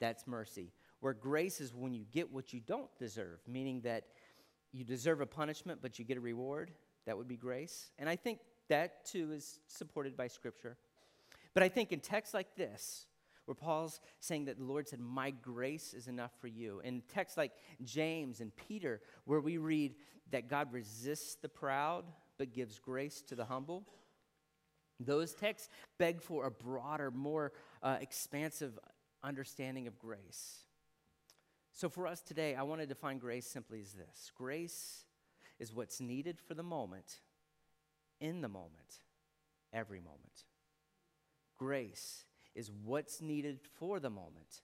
that's 0.00 0.26
mercy. 0.26 0.72
Where 1.00 1.14
grace 1.14 1.60
is 1.60 1.74
when 1.74 1.94
you 1.94 2.04
get 2.12 2.32
what 2.32 2.52
you 2.52 2.60
don't 2.60 2.90
deserve, 2.98 3.40
meaning 3.46 3.80
that 3.82 4.04
you 4.72 4.84
deserve 4.84 5.20
a 5.20 5.26
punishment 5.26 5.80
but 5.82 5.98
you 5.98 6.04
get 6.04 6.16
a 6.16 6.20
reward. 6.20 6.70
That 7.06 7.16
would 7.16 7.28
be 7.28 7.36
grace. 7.36 7.90
And 7.98 8.08
I 8.08 8.16
think 8.16 8.38
that 8.68 9.04
too 9.04 9.32
is 9.32 9.60
supported 9.66 10.16
by 10.16 10.28
Scripture. 10.28 10.76
But 11.54 11.62
I 11.62 11.68
think 11.68 11.92
in 11.92 12.00
texts 12.00 12.34
like 12.34 12.54
this, 12.56 13.06
where 13.44 13.54
Paul's 13.54 14.00
saying 14.20 14.44
that 14.46 14.58
the 14.58 14.64
Lord 14.64 14.88
said, 14.88 15.00
My 15.00 15.30
grace 15.30 15.94
is 15.94 16.08
enough 16.08 16.30
for 16.40 16.46
you. 16.46 16.80
In 16.84 17.02
texts 17.12 17.36
like 17.36 17.52
James 17.82 18.40
and 18.40 18.54
Peter, 18.54 19.00
where 19.24 19.40
we 19.40 19.58
read 19.58 19.94
that 20.30 20.48
God 20.48 20.72
resists 20.72 21.34
the 21.34 21.48
proud 21.48 22.04
but 22.38 22.52
gives 22.52 22.78
grace 22.78 23.22
to 23.22 23.34
the 23.34 23.44
humble, 23.44 23.84
those 25.04 25.32
texts 25.34 25.68
beg 25.98 26.20
for 26.20 26.46
a 26.46 26.50
broader, 26.50 27.10
more 27.10 27.52
uh, 27.82 27.98
expansive 28.00 28.78
understanding 29.22 29.86
of 29.86 29.98
grace. 29.98 30.64
So 31.72 31.88
for 31.88 32.06
us 32.06 32.20
today, 32.20 32.54
I 32.54 32.62
want 32.62 32.80
to 32.80 32.86
define 32.86 33.18
grace 33.18 33.46
simply 33.46 33.80
as 33.80 33.92
this 33.92 34.30
grace 34.36 35.04
is 35.58 35.72
what's 35.72 36.00
needed 36.00 36.38
for 36.38 36.54
the 36.54 36.62
moment, 36.62 37.20
in 38.20 38.40
the 38.40 38.48
moment, 38.48 39.00
every 39.72 40.00
moment. 40.00 40.44
Grace 41.58 42.24
is 42.54 42.70
what's 42.84 43.22
needed 43.22 43.60
for 43.78 44.00
the 44.00 44.10
moment, 44.10 44.62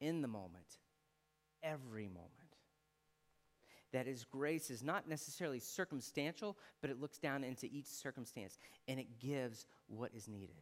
in 0.00 0.20
the 0.20 0.28
moment, 0.28 0.78
every 1.62 2.08
moment. 2.08 2.41
That 3.92 4.06
is, 4.06 4.24
grace 4.24 4.70
is 4.70 4.82
not 4.82 5.08
necessarily 5.08 5.60
circumstantial, 5.60 6.56
but 6.80 6.90
it 6.90 7.00
looks 7.00 7.18
down 7.18 7.44
into 7.44 7.66
each 7.66 7.86
circumstance 7.86 8.58
and 8.88 8.98
it 8.98 9.18
gives 9.20 9.66
what 9.86 10.10
is 10.14 10.28
needed. 10.28 10.56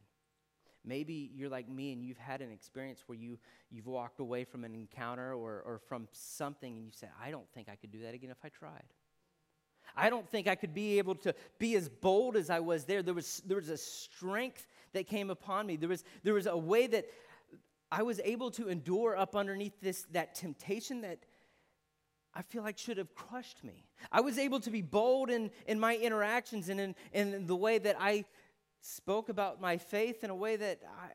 Maybe 0.84 1.30
you're 1.34 1.50
like 1.50 1.68
me 1.68 1.92
and 1.92 2.02
you've 2.02 2.18
had 2.18 2.40
an 2.40 2.50
experience 2.50 3.04
where 3.06 3.18
you, 3.18 3.38
you've 3.70 3.86
walked 3.86 4.18
away 4.18 4.44
from 4.44 4.64
an 4.64 4.74
encounter 4.74 5.34
or, 5.34 5.62
or 5.64 5.80
from 5.88 6.08
something 6.12 6.76
and 6.76 6.84
you 6.84 6.92
said, 6.92 7.10
I 7.22 7.30
don't 7.30 7.48
think 7.54 7.68
I 7.68 7.76
could 7.76 7.92
do 7.92 8.00
that 8.00 8.14
again 8.14 8.30
if 8.30 8.38
I 8.42 8.48
tried. 8.48 8.86
I 9.96 10.08
don't 10.10 10.28
think 10.28 10.48
I 10.48 10.54
could 10.54 10.72
be 10.72 10.98
able 10.98 11.16
to 11.16 11.34
be 11.58 11.74
as 11.76 11.88
bold 11.88 12.36
as 12.36 12.48
I 12.48 12.60
was 12.60 12.84
there. 12.84 13.02
There 13.02 13.14
was, 13.14 13.42
there 13.46 13.56
was 13.56 13.68
a 13.68 13.76
strength 13.76 14.66
that 14.92 15.06
came 15.06 15.30
upon 15.30 15.66
me. 15.66 15.76
There 15.76 15.88
was, 15.88 16.04
there 16.22 16.34
was 16.34 16.46
a 16.46 16.56
way 16.56 16.86
that 16.88 17.06
I 17.92 18.02
was 18.02 18.20
able 18.24 18.50
to 18.52 18.68
endure 18.68 19.16
up 19.16 19.34
underneath 19.34 19.80
this, 19.80 20.06
that 20.12 20.34
temptation 20.34 21.00
that 21.02 21.18
I 22.34 22.42
feel 22.42 22.62
like 22.62 22.78
should 22.78 22.98
have 22.98 23.14
crushed 23.14 23.64
me. 23.64 23.86
I 24.12 24.20
was 24.20 24.38
able 24.38 24.60
to 24.60 24.70
be 24.70 24.82
bold 24.82 25.30
in, 25.30 25.50
in 25.66 25.80
my 25.80 25.96
interactions 25.96 26.68
and 26.68 26.80
in, 26.80 26.94
in 27.12 27.46
the 27.46 27.56
way 27.56 27.78
that 27.78 27.96
I 27.98 28.24
spoke 28.80 29.28
about 29.28 29.60
my 29.60 29.76
faith 29.76 30.24
in 30.24 30.30
a 30.30 30.34
way 30.34 30.56
that 30.56 30.80
I, 30.84 31.10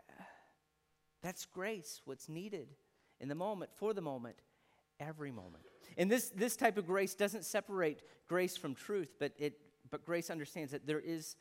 that's 1.23 1.45
grace, 1.45 2.01
what's 2.05 2.29
needed 2.29 2.67
in 3.19 3.29
the 3.29 3.35
moment, 3.35 3.71
for 3.73 3.93
the 3.93 4.01
moment, 4.01 4.35
every 4.99 5.31
moment. 5.31 5.63
And 5.97 6.11
this, 6.11 6.29
this 6.29 6.55
type 6.55 6.77
of 6.77 6.85
grace 6.85 7.15
doesn't 7.15 7.45
separate 7.45 8.01
grace 8.27 8.57
from 8.57 8.75
truth, 8.75 9.15
but, 9.19 9.33
it, 9.37 9.57
but 9.89 10.05
grace 10.05 10.29
understands 10.29 10.71
that 10.73 10.85
there 10.85 10.99
is 10.99 11.35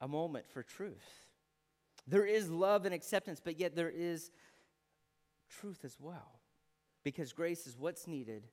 a 0.00 0.08
moment 0.08 0.46
for 0.48 0.62
truth. 0.62 1.28
There 2.06 2.26
is 2.26 2.50
love 2.50 2.84
and 2.86 2.94
acceptance, 2.94 3.40
but 3.42 3.58
yet 3.58 3.76
there 3.76 3.90
is 3.90 4.30
truth 5.48 5.84
as 5.84 5.96
well. 6.00 6.40
Because 7.04 7.32
grace 7.32 7.66
is 7.66 7.78
what's 7.78 8.06
needed 8.06 8.48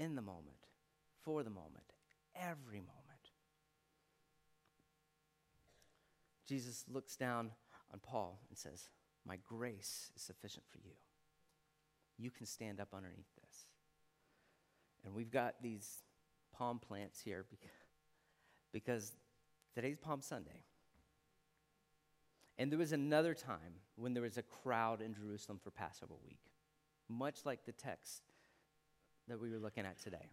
in 0.00 0.16
the 0.16 0.22
moment, 0.22 0.66
for 1.22 1.42
the 1.42 1.50
moment, 1.50 1.92
every 2.34 2.78
moment. 2.80 2.96
Jesus 6.48 6.84
looks 6.90 7.14
down 7.14 7.50
on 7.92 8.00
Paul 8.00 8.40
and 8.48 8.58
says, 8.58 8.88
My 9.24 9.36
grace 9.46 10.10
is 10.16 10.22
sufficient 10.22 10.64
for 10.68 10.78
you. 10.78 10.94
You 12.18 12.30
can 12.30 12.46
stand 12.46 12.80
up 12.80 12.88
underneath 12.92 13.32
this. 13.40 13.66
And 15.04 15.14
we've 15.14 15.30
got 15.30 15.62
these 15.62 15.98
palm 16.52 16.78
plants 16.78 17.20
here 17.20 17.44
because 18.72 19.12
today's 19.74 19.98
Palm 19.98 20.20
Sunday. 20.20 20.64
And 22.58 22.70
there 22.70 22.78
was 22.78 22.92
another 22.92 23.32
time 23.32 23.80
when 23.96 24.12
there 24.12 24.22
was 24.22 24.36
a 24.36 24.42
crowd 24.42 25.00
in 25.00 25.14
Jerusalem 25.14 25.60
for 25.62 25.70
Passover 25.70 26.14
week, 26.22 26.40
much 27.08 27.46
like 27.46 27.64
the 27.64 27.72
text 27.72 28.29
that 29.30 29.40
we 29.40 29.50
were 29.50 29.58
looking 29.58 29.84
at 29.84 30.00
today. 30.00 30.30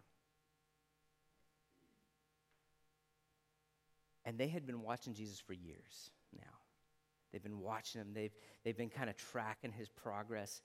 And 4.24 4.38
they 4.38 4.48
had 4.48 4.66
been 4.66 4.82
watching 4.82 5.14
Jesus 5.14 5.40
for 5.40 5.54
years 5.54 6.10
now. 6.36 6.42
They've 7.32 7.42
been 7.42 7.60
watching 7.60 8.00
him, 8.00 8.08
they've, 8.14 8.34
they've 8.64 8.76
been 8.76 8.90
kind 8.90 9.08
of 9.08 9.16
tracking 9.16 9.72
his 9.72 9.88
progress, 9.88 10.60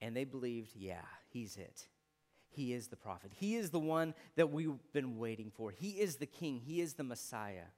and 0.00 0.16
they 0.16 0.24
believed, 0.24 0.70
yeah, 0.74 1.04
he's 1.28 1.56
it. 1.56 1.86
He 2.48 2.72
is 2.72 2.88
the 2.88 2.96
prophet. 2.96 3.32
He 3.34 3.56
is 3.56 3.70
the 3.70 3.78
one 3.78 4.14
that 4.36 4.50
we've 4.50 4.78
been 4.92 5.18
waiting 5.18 5.52
for. 5.54 5.70
He 5.70 5.90
is 5.90 6.16
the 6.16 6.26
king. 6.26 6.60
He 6.64 6.80
is 6.80 6.94
the 6.94 7.04
Messiah. 7.04 7.68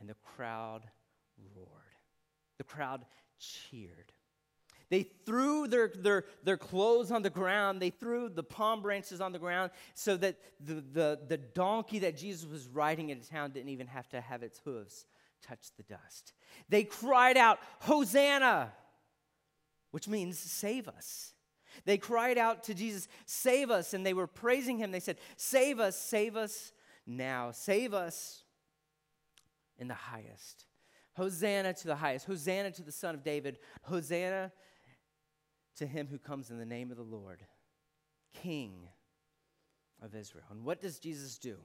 And 0.00 0.08
the 0.08 0.16
crowd 0.36 0.82
roared. 1.54 1.68
The 2.58 2.64
crowd 2.64 3.04
cheered. 3.38 4.12
They 4.90 5.04
threw 5.24 5.66
their, 5.66 5.88
their, 5.94 6.24
their 6.42 6.56
clothes 6.56 7.10
on 7.10 7.22
the 7.22 7.30
ground. 7.30 7.80
They 7.80 7.90
threw 7.90 8.28
the 8.28 8.42
palm 8.42 8.82
branches 8.82 9.20
on 9.20 9.32
the 9.32 9.38
ground 9.38 9.70
so 9.94 10.16
that 10.18 10.36
the, 10.60 10.84
the, 10.92 11.20
the 11.26 11.38
donkey 11.38 12.00
that 12.00 12.16
Jesus 12.16 12.48
was 12.48 12.66
riding 12.68 13.10
into 13.10 13.28
town 13.28 13.50
didn't 13.50 13.70
even 13.70 13.86
have 13.86 14.08
to 14.10 14.20
have 14.20 14.42
its 14.42 14.60
hooves 14.64 15.06
touch 15.42 15.68
the 15.76 15.82
dust. 15.82 16.32
They 16.68 16.84
cried 16.84 17.36
out, 17.36 17.58
Hosanna, 17.80 18.72
which 19.90 20.08
means 20.08 20.38
save 20.38 20.88
us. 20.88 21.32
They 21.84 21.98
cried 21.98 22.38
out 22.38 22.64
to 22.64 22.74
Jesus, 22.74 23.08
Save 23.26 23.70
us. 23.70 23.94
And 23.94 24.04
they 24.04 24.14
were 24.14 24.26
praising 24.26 24.78
him. 24.78 24.90
They 24.90 25.00
said, 25.00 25.18
Save 25.36 25.80
us, 25.80 25.96
save 25.96 26.36
us 26.36 26.72
now. 27.06 27.50
Save 27.50 27.94
us 27.94 28.42
in 29.78 29.88
the 29.88 29.94
highest. 29.94 30.66
Hosanna 31.16 31.74
to 31.74 31.86
the 31.86 31.96
highest. 31.96 32.26
Hosanna 32.26 32.70
to 32.72 32.82
the 32.82 32.92
Son 32.92 33.14
of 33.14 33.22
David. 33.22 33.58
Hosanna 33.82 34.52
to 35.76 35.86
him 35.86 36.06
who 36.10 36.18
comes 36.18 36.50
in 36.50 36.58
the 36.58 36.66
name 36.66 36.90
of 36.90 36.96
the 36.96 37.02
Lord, 37.02 37.40
King 38.42 38.88
of 40.02 40.14
Israel. 40.14 40.44
And 40.50 40.64
what 40.64 40.80
does 40.80 40.98
Jesus 40.98 41.38
do? 41.38 41.56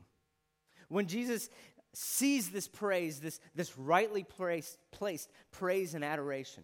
When 0.88 1.08
Jesus 1.08 1.50
sees 1.94 2.50
this 2.50 2.68
praise, 2.68 3.20
this, 3.20 3.40
this 3.56 3.78
rightly 3.78 4.24
placed, 4.24 4.78
placed 4.92 5.32
praise 5.52 5.94
and 5.94 6.04
adoration, 6.04 6.64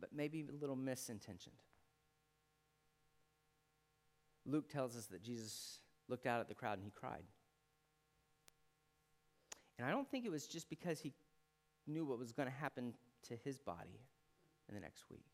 but 0.00 0.10
maybe 0.12 0.44
a 0.48 0.60
little 0.60 0.76
misintentioned. 0.76 1.58
Luke 4.46 4.68
tells 4.68 4.96
us 4.96 5.06
that 5.06 5.22
Jesus 5.22 5.80
looked 6.08 6.26
out 6.26 6.40
at 6.40 6.48
the 6.48 6.54
crowd 6.54 6.78
and 6.78 6.84
he 6.84 6.90
cried. 6.90 7.24
And 9.78 9.86
I 9.86 9.90
don't 9.90 10.08
think 10.08 10.24
it 10.24 10.30
was 10.30 10.46
just 10.46 10.68
because 10.68 11.00
he 11.00 11.12
knew 11.86 12.04
what 12.04 12.18
was 12.18 12.32
going 12.32 12.48
to 12.48 12.54
happen 12.54 12.94
to 13.28 13.36
his 13.36 13.58
body 13.58 14.00
in 14.68 14.74
the 14.74 14.80
next 14.80 15.04
week. 15.10 15.26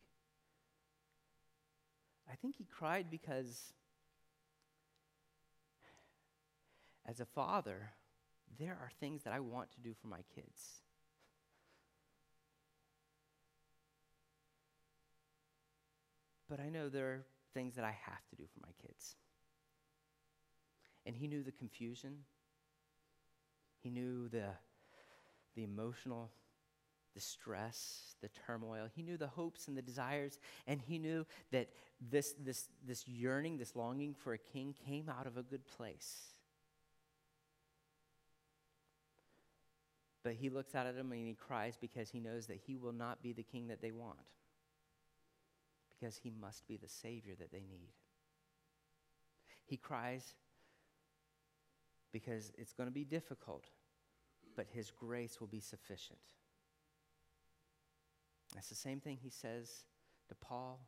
I 2.29 2.35
think 2.35 2.55
he 2.55 2.65
cried 2.65 3.07
because, 3.09 3.73
as 7.05 7.19
a 7.19 7.25
father, 7.25 7.91
there 8.57 8.73
are 8.73 8.89
things 8.99 9.23
that 9.23 9.33
I 9.33 9.39
want 9.39 9.71
to 9.73 9.79
do 9.81 9.93
for 9.93 10.07
my 10.07 10.21
kids. 10.33 10.81
But 16.49 16.59
I 16.59 16.69
know 16.69 16.89
there 16.89 17.07
are 17.07 17.25
things 17.53 17.75
that 17.75 17.85
I 17.85 17.95
have 18.05 18.25
to 18.29 18.35
do 18.35 18.43
for 18.53 18.59
my 18.61 18.73
kids. 18.81 19.15
And 21.05 21.15
he 21.15 21.27
knew 21.27 21.43
the 21.43 21.51
confusion 21.51 22.17
he 23.85 23.91
knew 23.91 24.27
the, 24.29 24.47
the 25.55 25.63
emotional 25.63 26.31
distress, 27.15 28.15
the 28.21 28.29
turmoil. 28.45 28.87
He 28.95 29.01
knew 29.01 29.17
the 29.17 29.25
hopes 29.25 29.67
and 29.67 29.75
the 29.75 29.81
desires, 29.81 30.37
and 30.67 30.79
he 30.79 30.99
knew 30.99 31.25
that 31.51 31.69
this, 31.99 32.35
this, 32.39 32.69
this 32.85 33.07
yearning, 33.07 33.57
this 33.57 33.75
longing 33.75 34.13
for 34.13 34.33
a 34.33 34.37
king 34.37 34.75
came 34.85 35.09
out 35.09 35.25
of 35.25 35.37
a 35.37 35.41
good 35.41 35.65
place. 35.65 36.33
But 40.23 40.33
he 40.33 40.49
looks 40.49 40.75
out 40.75 40.85
at 40.85 40.95
them 40.95 41.11
and 41.11 41.27
he 41.27 41.33
cries 41.33 41.77
because 41.79 42.09
he 42.09 42.19
knows 42.19 42.45
that 42.47 42.59
he 42.67 42.75
will 42.75 42.93
not 42.93 43.23
be 43.23 43.33
the 43.33 43.43
king 43.43 43.67
that 43.69 43.81
they 43.81 43.91
want, 43.91 44.19
because 45.89 46.17
he 46.17 46.31
must 46.39 46.67
be 46.67 46.77
the 46.77 46.87
Savior 46.89 47.33
that 47.39 47.51
they 47.51 47.63
need. 47.69 47.89
He 49.65 49.77
cries 49.77 50.35
because 52.15 52.53
it's 52.57 52.71
going 52.71 52.87
to 52.87 52.93
be 52.93 53.03
difficult, 53.03 53.65
but 54.55 54.67
His 54.71 54.89
grace 54.89 55.41
will 55.41 55.47
be 55.47 55.59
sufficient. 55.59 56.19
That's 58.55 58.69
the 58.69 58.75
same 58.75 58.99
thing 58.99 59.19
He 59.21 59.29
says 59.29 59.83
to 60.29 60.35
Paul, 60.35 60.79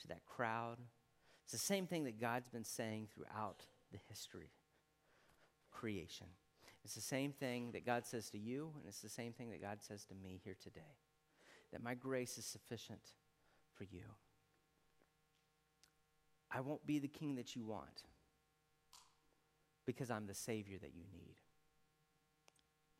to 0.00 0.08
that 0.08 0.24
crowd. 0.24 0.78
It's 1.44 1.52
the 1.52 1.58
same 1.58 1.86
thing 1.86 2.04
that 2.04 2.20
God's 2.20 2.48
been 2.48 2.64
saying 2.64 3.08
throughout 3.14 3.62
the 3.92 3.98
history 4.08 4.50
of 5.62 5.70
creation. 5.70 6.26
It's 6.84 6.94
the 6.94 7.00
same 7.00 7.32
thing 7.32 7.72
that 7.72 7.84
God 7.84 8.06
says 8.06 8.30
to 8.30 8.38
you, 8.38 8.72
and 8.76 8.84
it's 8.86 9.02
the 9.02 9.08
same 9.08 9.32
thing 9.32 9.50
that 9.50 9.62
God 9.62 9.78
says 9.80 10.04
to 10.06 10.14
me 10.14 10.40
here 10.44 10.56
today 10.60 10.96
that 11.72 11.82
my 11.82 11.94
grace 11.94 12.38
is 12.38 12.44
sufficient 12.44 13.00
for 13.76 13.84
you. 13.84 14.04
I 16.50 16.60
won't 16.60 16.86
be 16.86 16.98
the 16.98 17.08
king 17.08 17.34
that 17.36 17.56
you 17.56 17.64
want 17.64 18.04
because 19.84 20.10
I'm 20.10 20.26
the 20.26 20.34
Savior 20.34 20.78
that 20.78 20.94
you 20.94 21.04
need. 21.12 21.36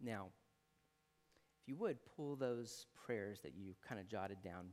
Now, 0.00 0.28
you 1.66 1.76
would, 1.76 1.98
pull 2.16 2.36
those 2.36 2.86
prayers 3.04 3.40
that 3.42 3.54
you 3.54 3.74
kind 3.86 4.00
of 4.00 4.08
jotted 4.08 4.42
down 4.42 4.66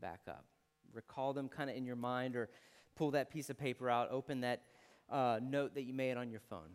back 0.00 0.20
up. 0.28 0.44
Recall 0.92 1.32
them 1.32 1.48
kind 1.48 1.68
of 1.68 1.76
in 1.76 1.84
your 1.84 1.96
mind 1.96 2.36
or 2.36 2.48
pull 2.96 3.10
that 3.12 3.30
piece 3.30 3.50
of 3.50 3.58
paper 3.58 3.90
out, 3.90 4.10
open 4.10 4.40
that 4.40 4.62
uh, 5.10 5.40
note 5.42 5.74
that 5.74 5.82
you 5.82 5.94
made 5.94 6.16
on 6.16 6.30
your 6.30 6.40
phone. 6.40 6.70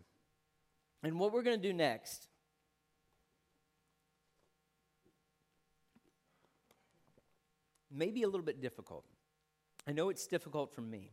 And 1.02 1.18
what 1.18 1.32
we're 1.32 1.42
going 1.42 1.60
to 1.60 1.68
do 1.68 1.72
next 1.72 2.28
may 7.90 8.10
be 8.10 8.22
a 8.22 8.26
little 8.26 8.44
bit 8.44 8.60
difficult. 8.60 9.04
I 9.86 9.92
know 9.92 10.08
it's 10.08 10.26
difficult 10.26 10.72
for 10.74 10.80
me. 10.80 11.10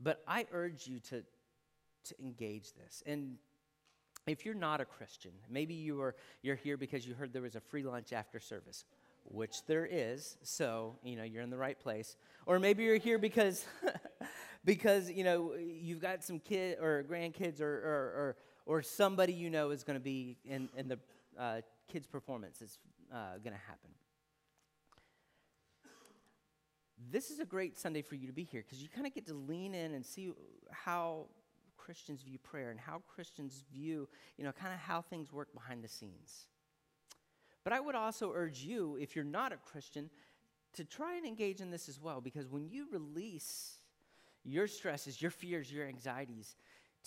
But 0.00 0.22
I 0.26 0.46
urge 0.52 0.86
you 0.86 0.98
to, 1.10 1.22
to 2.04 2.14
engage 2.22 2.72
this. 2.74 3.02
And 3.06 3.36
if 4.26 4.44
you're 4.44 4.54
not 4.54 4.80
a 4.80 4.84
Christian, 4.84 5.32
maybe 5.50 5.74
you 5.74 6.00
are, 6.00 6.14
you're 6.42 6.56
here 6.56 6.76
because 6.76 7.06
you 7.06 7.14
heard 7.14 7.32
there 7.32 7.42
was 7.42 7.56
a 7.56 7.60
free 7.60 7.82
lunch 7.82 8.12
after 8.12 8.40
service, 8.40 8.84
which 9.24 9.64
there 9.66 9.86
is, 9.90 10.36
so, 10.42 10.96
you 11.02 11.16
know, 11.16 11.24
you're 11.24 11.42
in 11.42 11.50
the 11.50 11.58
right 11.58 11.78
place. 11.78 12.16
Or 12.46 12.58
maybe 12.58 12.84
you're 12.84 12.96
here 12.96 13.18
because, 13.18 13.64
because 14.64 15.10
you 15.10 15.24
know, 15.24 15.54
you've 15.54 16.00
got 16.00 16.24
some 16.24 16.38
kid 16.38 16.78
or 16.80 17.04
grandkids 17.08 17.60
or, 17.60 17.66
or, 17.66 17.76
or, 17.76 18.36
or 18.66 18.82
somebody 18.82 19.32
you 19.32 19.50
know 19.50 19.70
is 19.70 19.84
going 19.84 19.98
to 19.98 20.04
be 20.04 20.36
in, 20.44 20.68
in 20.76 20.88
the 20.88 20.98
uh, 21.38 21.60
kids' 21.90 22.06
performance 22.06 22.62
is 22.62 22.78
uh, 23.12 23.38
going 23.42 23.52
to 23.52 23.66
happen 23.66 23.90
this 27.10 27.30
is 27.30 27.40
a 27.40 27.44
great 27.44 27.76
Sunday 27.76 28.02
for 28.02 28.14
you 28.14 28.26
to 28.26 28.32
be 28.32 28.44
here 28.44 28.62
because 28.62 28.82
you 28.82 28.88
kind 28.88 29.06
of 29.06 29.14
get 29.14 29.26
to 29.26 29.34
lean 29.34 29.74
in 29.74 29.94
and 29.94 30.04
see 30.04 30.32
how 30.70 31.26
Christians 31.84 32.22
view 32.22 32.38
prayer 32.38 32.70
and 32.70 32.80
how 32.80 33.02
Christians 33.06 33.62
view, 33.72 34.08
you 34.38 34.44
know, 34.44 34.52
kind 34.52 34.72
of 34.72 34.80
how 34.80 35.02
things 35.02 35.32
work 35.32 35.52
behind 35.52 35.84
the 35.84 35.88
scenes. 35.88 36.46
But 37.62 37.72
I 37.72 37.80
would 37.80 37.94
also 37.94 38.32
urge 38.34 38.60
you, 38.60 38.96
if 39.00 39.14
you're 39.14 39.24
not 39.24 39.52
a 39.52 39.56
Christian, 39.56 40.10
to 40.74 40.84
try 40.84 41.16
and 41.16 41.26
engage 41.26 41.60
in 41.60 41.70
this 41.70 41.88
as 41.88 42.00
well 42.00 42.20
because 42.20 42.48
when 42.48 42.68
you 42.68 42.86
release 42.90 43.78
your 44.44 44.66
stresses, 44.66 45.20
your 45.20 45.30
fears, 45.30 45.72
your 45.72 45.86
anxieties 45.86 46.56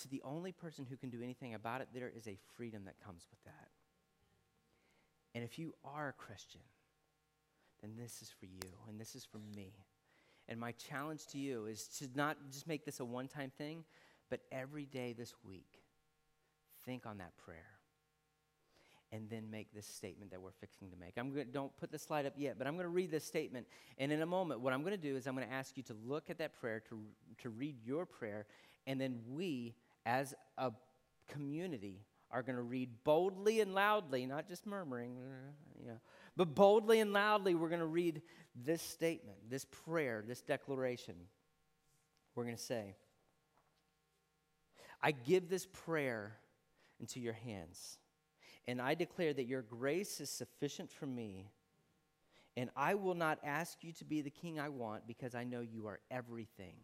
to 0.02 0.08
the 0.08 0.22
only 0.24 0.52
person 0.52 0.86
who 0.88 0.96
can 0.96 1.10
do 1.10 1.22
anything 1.24 1.54
about 1.54 1.82
it, 1.82 1.88
there 1.94 2.12
is 2.16 2.28
a 2.28 2.38
freedom 2.56 2.86
that 2.86 3.04
comes 3.04 3.26
with 3.30 3.44
that. 3.46 3.70
And 5.34 5.44
if 5.44 5.58
you 5.60 5.74
are 5.84 6.10
a 6.10 6.14
Christian, 6.14 6.62
then 7.82 7.94
this 7.98 8.22
is 8.22 8.30
for 8.40 8.46
you 8.46 8.72
and 8.88 9.00
this 9.00 9.16
is 9.16 9.26
for 9.26 9.40
me. 9.56 9.74
And 10.48 10.60
my 10.60 10.72
challenge 10.74 11.28
to 11.28 11.38
you 11.38 11.66
is 11.66 11.88
to 12.00 12.08
not 12.16 12.38
just 12.52 12.68
make 12.68 12.86
this 12.86 13.00
a 13.00 13.06
one 13.06 13.28
time 13.28 13.52
thing, 13.58 13.84
but 14.30 14.42
every 14.52 14.86
day 14.86 15.14
this 15.14 15.34
week, 15.44 15.82
think 16.86 17.06
on 17.06 17.18
that 17.20 17.38
prayer 17.38 17.78
and 19.12 19.30
then 19.30 19.50
make 19.50 19.74
this 19.74 19.86
statement 19.86 20.32
that 20.32 20.42
we're 20.42 20.52
fixing 20.52 20.90
to 20.92 20.98
make. 20.98 21.14
I'm 21.18 21.32
going 21.34 21.46
to 21.46 21.52
don't 21.52 21.76
put 21.78 21.92
the 21.92 22.00
slide 22.00 22.26
up 22.26 22.34
yet, 22.36 22.58
but 22.58 22.68
I'm 22.68 22.74
going 22.74 22.86
to 22.86 22.90
read 22.90 23.10
this 23.10 23.24
statement. 23.24 23.68
And 23.98 24.12
in 24.12 24.22
a 24.22 24.26
moment, 24.26 24.60
what 24.60 24.74
I'm 24.74 24.82
going 24.82 24.92
to 24.92 24.98
do 24.98 25.16
is 25.16 25.28
I'm 25.28 25.36
going 25.36 25.48
to 25.48 25.54
ask 25.54 25.78
you 25.78 25.84
to 25.84 25.96
look 26.06 26.30
at 26.30 26.40
that 26.40 26.60
prayer, 26.60 26.82
to, 26.90 27.02
to 27.40 27.50
read 27.50 27.78
your 27.86 28.06
prayer, 28.06 28.46
and 28.86 29.00
then 29.00 29.20
we, 29.30 29.76
as 30.06 30.34
a 30.58 30.72
community, 31.30 32.02
are 32.32 32.44
going 32.44 32.58
to 32.58 32.62
read 32.62 32.90
boldly 33.06 33.62
and 33.62 33.74
loudly, 33.74 34.26
not 34.26 34.48
just 34.48 34.66
murmuring, 34.66 35.18
uh, 35.18 35.52
you 35.82 35.88
know, 35.88 36.00
but 36.36 36.54
boldly 36.54 37.00
and 37.00 37.14
loudly, 37.14 37.56
we're 37.56 37.70
going 37.70 37.80
to 37.80 37.86
read 37.86 38.22
this 38.56 38.82
statement, 38.82 39.38
this 39.50 39.66
prayer, 39.86 40.24
this 40.28 40.42
declaration. 40.42 41.16
We're 42.36 42.44
going 42.44 42.58
to 42.58 42.62
say, 42.62 42.96
I 45.02 45.12
give 45.12 45.50
this 45.50 45.66
prayer 45.66 46.38
into 47.00 47.20
your 47.20 47.34
hands 47.34 47.98
and 48.68 48.82
I 48.82 48.96
declare 48.96 49.34
that 49.34 49.46
your 49.46 49.62
grace 49.62 50.20
is 50.20 50.30
sufficient 50.30 50.92
for 50.92 51.06
me. 51.06 51.52
And 52.58 52.70
I 52.76 52.96
will 52.96 53.14
not 53.14 53.40
ask 53.44 53.78
you 53.82 53.94
to 53.94 54.06
be 54.06 54.22
the 54.22 54.30
king 54.30 54.60
I 54.60 54.70
want 54.70 55.08
because 55.08 55.36
I 55.36 55.44
know 55.44 55.62
you 55.62 55.88
are 55.88 56.00
everything 56.12 56.76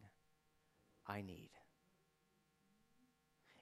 I 1.05 1.21
need. 1.21 1.49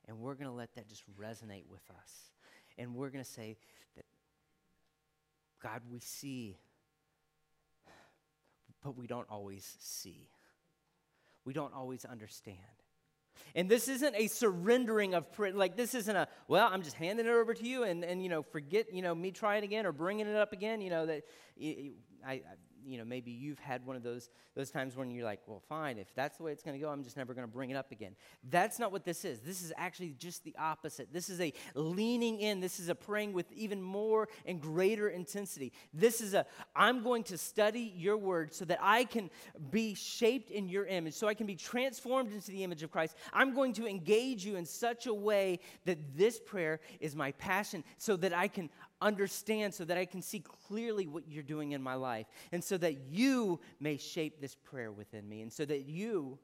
And 0.07 0.19
we're 0.19 0.35
going 0.35 0.47
to 0.47 0.53
let 0.53 0.75
that 0.75 0.87
just 0.87 1.03
resonate 1.19 1.63
with 1.69 1.89
us. 1.89 2.31
And 2.77 2.95
we're 2.95 3.09
going 3.09 3.23
to 3.23 3.29
say 3.29 3.57
that, 3.95 4.05
God, 5.63 5.81
we 5.89 5.99
see, 5.99 6.57
but 8.83 8.97
we 8.97 9.07
don't 9.07 9.27
always 9.29 9.77
see. 9.79 10.29
We 11.45 11.53
don't 11.53 11.73
always 11.73 12.03
understand. 12.03 12.57
And 13.55 13.67
this 13.67 13.87
isn't 13.87 14.15
a 14.15 14.27
surrendering 14.27 15.13
of. 15.13 15.25
Like, 15.37 15.75
this 15.75 15.93
isn't 15.93 16.15
a, 16.15 16.27
well, 16.47 16.69
I'm 16.71 16.81
just 16.83 16.95
handing 16.95 17.25
it 17.25 17.29
over 17.29 17.53
to 17.53 17.67
you 17.67 17.83
and, 17.83 18.03
and 18.03 18.23
you 18.23 18.29
know, 18.29 18.43
forget, 18.43 18.93
you 18.93 19.01
know, 19.01 19.13
me 19.13 19.31
trying 19.31 19.63
again 19.63 19.85
or 19.85 19.91
bringing 19.91 20.27
it 20.27 20.35
up 20.35 20.53
again. 20.53 20.81
You 20.81 20.89
know, 20.89 21.05
that 21.05 21.23
I, 22.25 22.31
I 22.31 22.41
you 22.85 22.97
know, 22.97 23.05
maybe 23.05 23.31
you've 23.31 23.59
had 23.59 23.85
one 23.85 23.95
of 23.95 24.03
those, 24.03 24.29
those 24.55 24.71
times 24.71 24.95
when 24.95 25.11
you're 25.11 25.25
like, 25.25 25.39
well, 25.47 25.61
fine, 25.67 25.97
if 25.97 26.13
that's 26.15 26.37
the 26.37 26.43
way 26.43 26.51
it's 26.51 26.63
going 26.63 26.77
to 26.77 26.83
go, 26.83 26.89
I'm 26.89 27.03
just 27.03 27.17
never 27.17 27.33
going 27.33 27.47
to 27.47 27.51
bring 27.51 27.69
it 27.69 27.75
up 27.75 27.91
again. 27.91 28.15
That's 28.49 28.79
not 28.79 28.91
what 28.91 29.05
this 29.05 29.25
is. 29.25 29.39
This 29.39 29.61
is 29.61 29.71
actually 29.77 30.15
just 30.17 30.43
the 30.43 30.55
opposite. 30.59 31.13
This 31.13 31.29
is 31.29 31.39
a 31.41 31.53
leaning 31.75 32.39
in. 32.39 32.59
This 32.59 32.79
is 32.79 32.89
a 32.89 32.95
praying 32.95 33.33
with 33.33 33.51
even 33.51 33.81
more 33.81 34.27
and 34.45 34.61
greater 34.61 35.09
intensity. 35.09 35.71
This 35.93 36.21
is 36.21 36.33
a, 36.33 36.45
I'm 36.75 37.03
going 37.03 37.23
to 37.25 37.37
study 37.37 37.93
your 37.95 38.17
word 38.17 38.53
so 38.53 38.65
that 38.65 38.79
I 38.81 39.05
can 39.05 39.29
be 39.69 39.93
shaped 39.93 40.51
in 40.51 40.69
your 40.69 40.85
image, 40.85 41.13
so 41.13 41.27
I 41.27 41.33
can 41.33 41.47
be 41.47 41.55
transformed 41.55 42.33
into 42.33 42.51
the 42.51 42.63
image 42.63 42.83
of 42.83 42.91
Christ. 42.91 43.15
I'm 43.33 43.53
going 43.53 43.73
to 43.73 43.87
engage 43.87 44.45
you 44.45 44.55
in 44.55 44.65
such 44.65 45.05
a 45.05 45.13
way 45.13 45.59
that 45.85 45.97
this 46.15 46.39
prayer 46.39 46.79
is 46.99 47.15
my 47.15 47.31
passion 47.33 47.83
so 47.97 48.15
that 48.17 48.33
I 48.33 48.47
can 48.47 48.69
understand 49.01 49.73
so 49.73 49.85
that 49.85 49.97
I 49.97 50.05
can 50.05 50.21
see 50.21 50.43
clearly 50.67 51.07
what 51.07 51.27
you're 51.27 51.43
doing 51.43 51.71
in 51.71 51.81
my 51.81 51.95
life, 51.95 52.27
and 52.51 52.63
so 52.63 52.77
that 52.77 52.97
you 53.09 53.59
may 53.79 53.97
shape 53.97 54.39
this 54.39 54.55
prayer 54.55 54.91
within 54.91 55.27
me, 55.27 55.41
and 55.41 55.51
so 55.51 55.65
that 55.65 55.81
you 55.81 56.39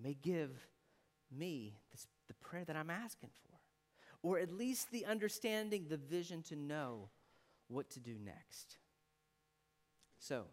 may 0.00 0.14
give 0.14 0.50
me 1.36 1.76
this, 1.90 2.06
the 2.28 2.34
prayer 2.34 2.64
that 2.64 2.76
I'm 2.76 2.90
asking 2.90 3.30
for, 3.42 3.58
or 4.22 4.38
at 4.38 4.52
least 4.52 4.90
the 4.90 5.04
understanding, 5.06 5.86
the 5.88 5.96
vision 5.96 6.42
to 6.44 6.56
know 6.56 7.08
what 7.68 7.90
to 7.90 8.00
do 8.00 8.16
next. 8.24 8.78
So, 10.18 10.44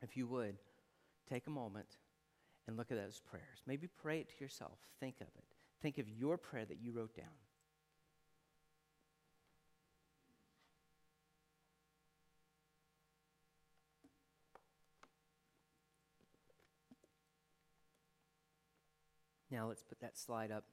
if 0.00 0.16
you 0.16 0.26
would, 0.26 0.56
take 1.28 1.46
a 1.46 1.50
moment 1.50 1.96
and 2.66 2.76
look 2.76 2.90
at 2.90 2.98
those 2.98 3.20
prayers. 3.20 3.62
Maybe 3.66 3.86
pray 3.86 4.20
it 4.20 4.28
to 4.28 4.44
yourself. 4.44 4.78
Think 5.00 5.16
of 5.20 5.28
it. 5.28 5.44
Think 5.80 5.98
of 5.98 6.08
your 6.08 6.36
prayer 6.36 6.64
that 6.64 6.80
you 6.80 6.92
wrote 6.92 7.14
down. 7.16 7.26
Now 19.52 19.68
let's 19.68 19.82
put 19.82 20.00
that 20.00 20.16
slide 20.16 20.50
up. 20.50 20.64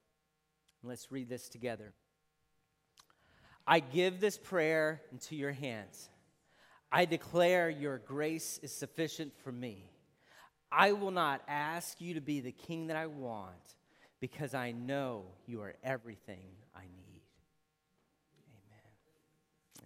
Let's 0.82 1.12
read 1.12 1.28
this 1.28 1.50
together. 1.50 1.92
I 3.66 3.80
give 3.80 4.20
this 4.20 4.38
prayer 4.38 5.02
into 5.12 5.36
your 5.36 5.52
hands. 5.52 6.08
I 6.90 7.04
declare 7.04 7.68
your 7.68 7.98
grace 7.98 8.58
is 8.62 8.72
sufficient 8.72 9.32
for 9.44 9.52
me. 9.52 9.90
I 10.72 10.92
will 10.92 11.10
not 11.10 11.42
ask 11.46 12.00
you 12.00 12.14
to 12.14 12.22
be 12.22 12.40
the 12.40 12.52
king 12.52 12.86
that 12.86 12.96
I 12.96 13.06
want 13.06 13.74
because 14.18 14.54
I 14.54 14.72
know 14.72 15.24
you 15.46 15.60
are 15.60 15.74
everything 15.84 16.46
I 16.74 16.82
need. 16.82 17.22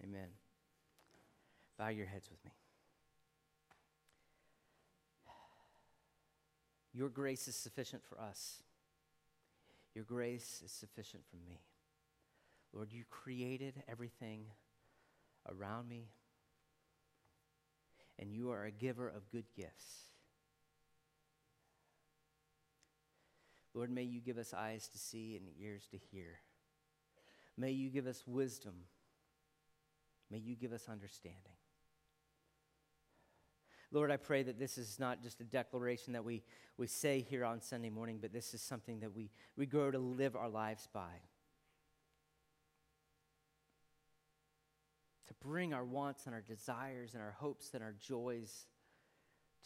Amen. 0.03 0.15
Amen. 0.15 0.29
Bow 1.77 1.89
your 1.89 2.05
heads 2.05 2.29
with 2.29 2.43
me. 2.45 2.51
Your 6.93 7.09
grace 7.09 7.49
is 7.49 7.57
sufficient 7.57 8.01
for 8.05 8.21
us. 8.21 8.63
Your 9.95 10.03
grace 10.03 10.61
is 10.63 10.71
sufficient 10.71 11.23
for 11.29 11.37
me. 11.49 11.61
Lord, 12.73 12.91
you 12.91 13.05
created 13.09 13.81
everything 13.87 14.41
around 15.49 15.87
me, 15.87 16.09
and 18.19 18.33
you 18.33 18.51
are 18.51 18.65
a 18.65 18.71
giver 18.71 19.07
of 19.07 19.31
good 19.31 19.45
gifts. 19.55 20.09
Lord, 23.73 23.89
may 23.89 24.03
you 24.03 24.19
give 24.19 24.37
us 24.37 24.53
eyes 24.53 24.87
to 24.89 24.97
see 24.97 25.37
and 25.37 25.47
ears 25.61 25.87
to 25.91 25.97
hear. 25.97 26.39
May 27.57 27.71
you 27.71 27.89
give 27.89 28.07
us 28.07 28.23
wisdom. 28.27 28.73
May 30.29 30.39
you 30.39 30.55
give 30.55 30.73
us 30.73 30.87
understanding. 30.89 31.39
Lord, 33.95 34.11
I 34.11 34.17
pray 34.17 34.43
that 34.43 34.59
this 34.59 34.77
is 34.77 34.99
not 34.99 35.23
just 35.23 35.39
a 35.39 35.45
declaration 35.45 36.11
that 36.13 36.25
we, 36.25 36.43
we 36.77 36.85
say 36.85 37.21
here 37.21 37.45
on 37.45 37.61
Sunday 37.61 37.89
morning, 37.89 38.17
but 38.21 38.33
this 38.33 38.53
is 38.53 38.61
something 38.61 38.99
that 38.99 39.15
we, 39.15 39.31
we 39.55 39.65
grow 39.65 39.89
to 39.89 39.97
live 39.97 40.35
our 40.35 40.49
lives 40.49 40.89
by. 40.93 41.21
To 45.27 45.33
bring 45.35 45.73
our 45.73 45.85
wants 45.85 46.25
and 46.25 46.35
our 46.35 46.41
desires 46.41 47.13
and 47.13 47.23
our 47.23 47.31
hopes 47.31 47.69
and 47.73 47.81
our 47.81 47.95
joys 47.97 48.65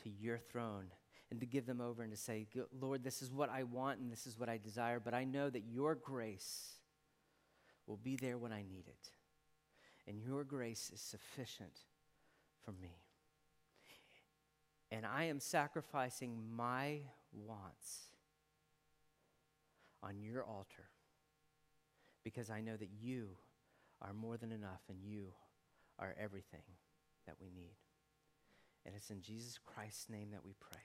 to 0.04 0.12
your 0.12 0.38
throne 0.38 0.86
and 1.32 1.40
to 1.40 1.48
give 1.48 1.66
them 1.66 1.82
over 1.82 2.04
and 2.04 2.12
to 2.12 2.18
say, 2.18 2.46
Lord, 2.80 3.04
this 3.04 3.24
is 3.24 3.34
what 3.34 3.50
I 3.50 3.64
want 3.64 4.00
and 4.00 4.12
this 4.12 4.28
is 4.28 4.38
what 4.38 4.48
I 4.48 4.60
desire, 4.60 5.00
but 5.00 5.16
I 5.16 5.24
know 5.24 5.50
that 5.50 5.64
your 5.68 5.96
grace 5.96 6.76
will 7.88 7.98
be 7.98 8.16
there 8.16 8.38
when 8.38 8.54
I 8.54 8.62
need 8.62 8.86
it. 8.86 9.10
And 10.08 10.22
your 10.22 10.44
grace 10.44 10.92
is 10.94 11.02
sufficient 11.02 11.80
for 12.64 12.74
me. 12.74 13.09
And 14.92 15.06
I 15.06 15.26
am 15.26 15.40
sacrificing 15.40 16.42
my 16.56 17.02
wants 17.32 18.10
on 20.02 20.20
your 20.20 20.44
altar 20.44 20.90
because 22.24 22.50
I 22.50 22.62
know 22.62 22.76
that 22.76 22.90
you 23.00 23.30
are 24.02 24.14
more 24.14 24.38
than 24.38 24.52
enough 24.52 24.82
and 24.90 24.98
you 25.04 25.28
are 26.00 26.16
everything 26.20 26.64
that 27.26 27.36
we 27.40 27.50
need. 27.50 27.76
And 28.86 28.96
it's 28.96 29.10
in 29.10 29.22
Jesus 29.22 29.60
Christ's 29.64 30.10
name 30.10 30.32
that 30.32 30.46
we 30.46 30.54
pray. 30.60 30.82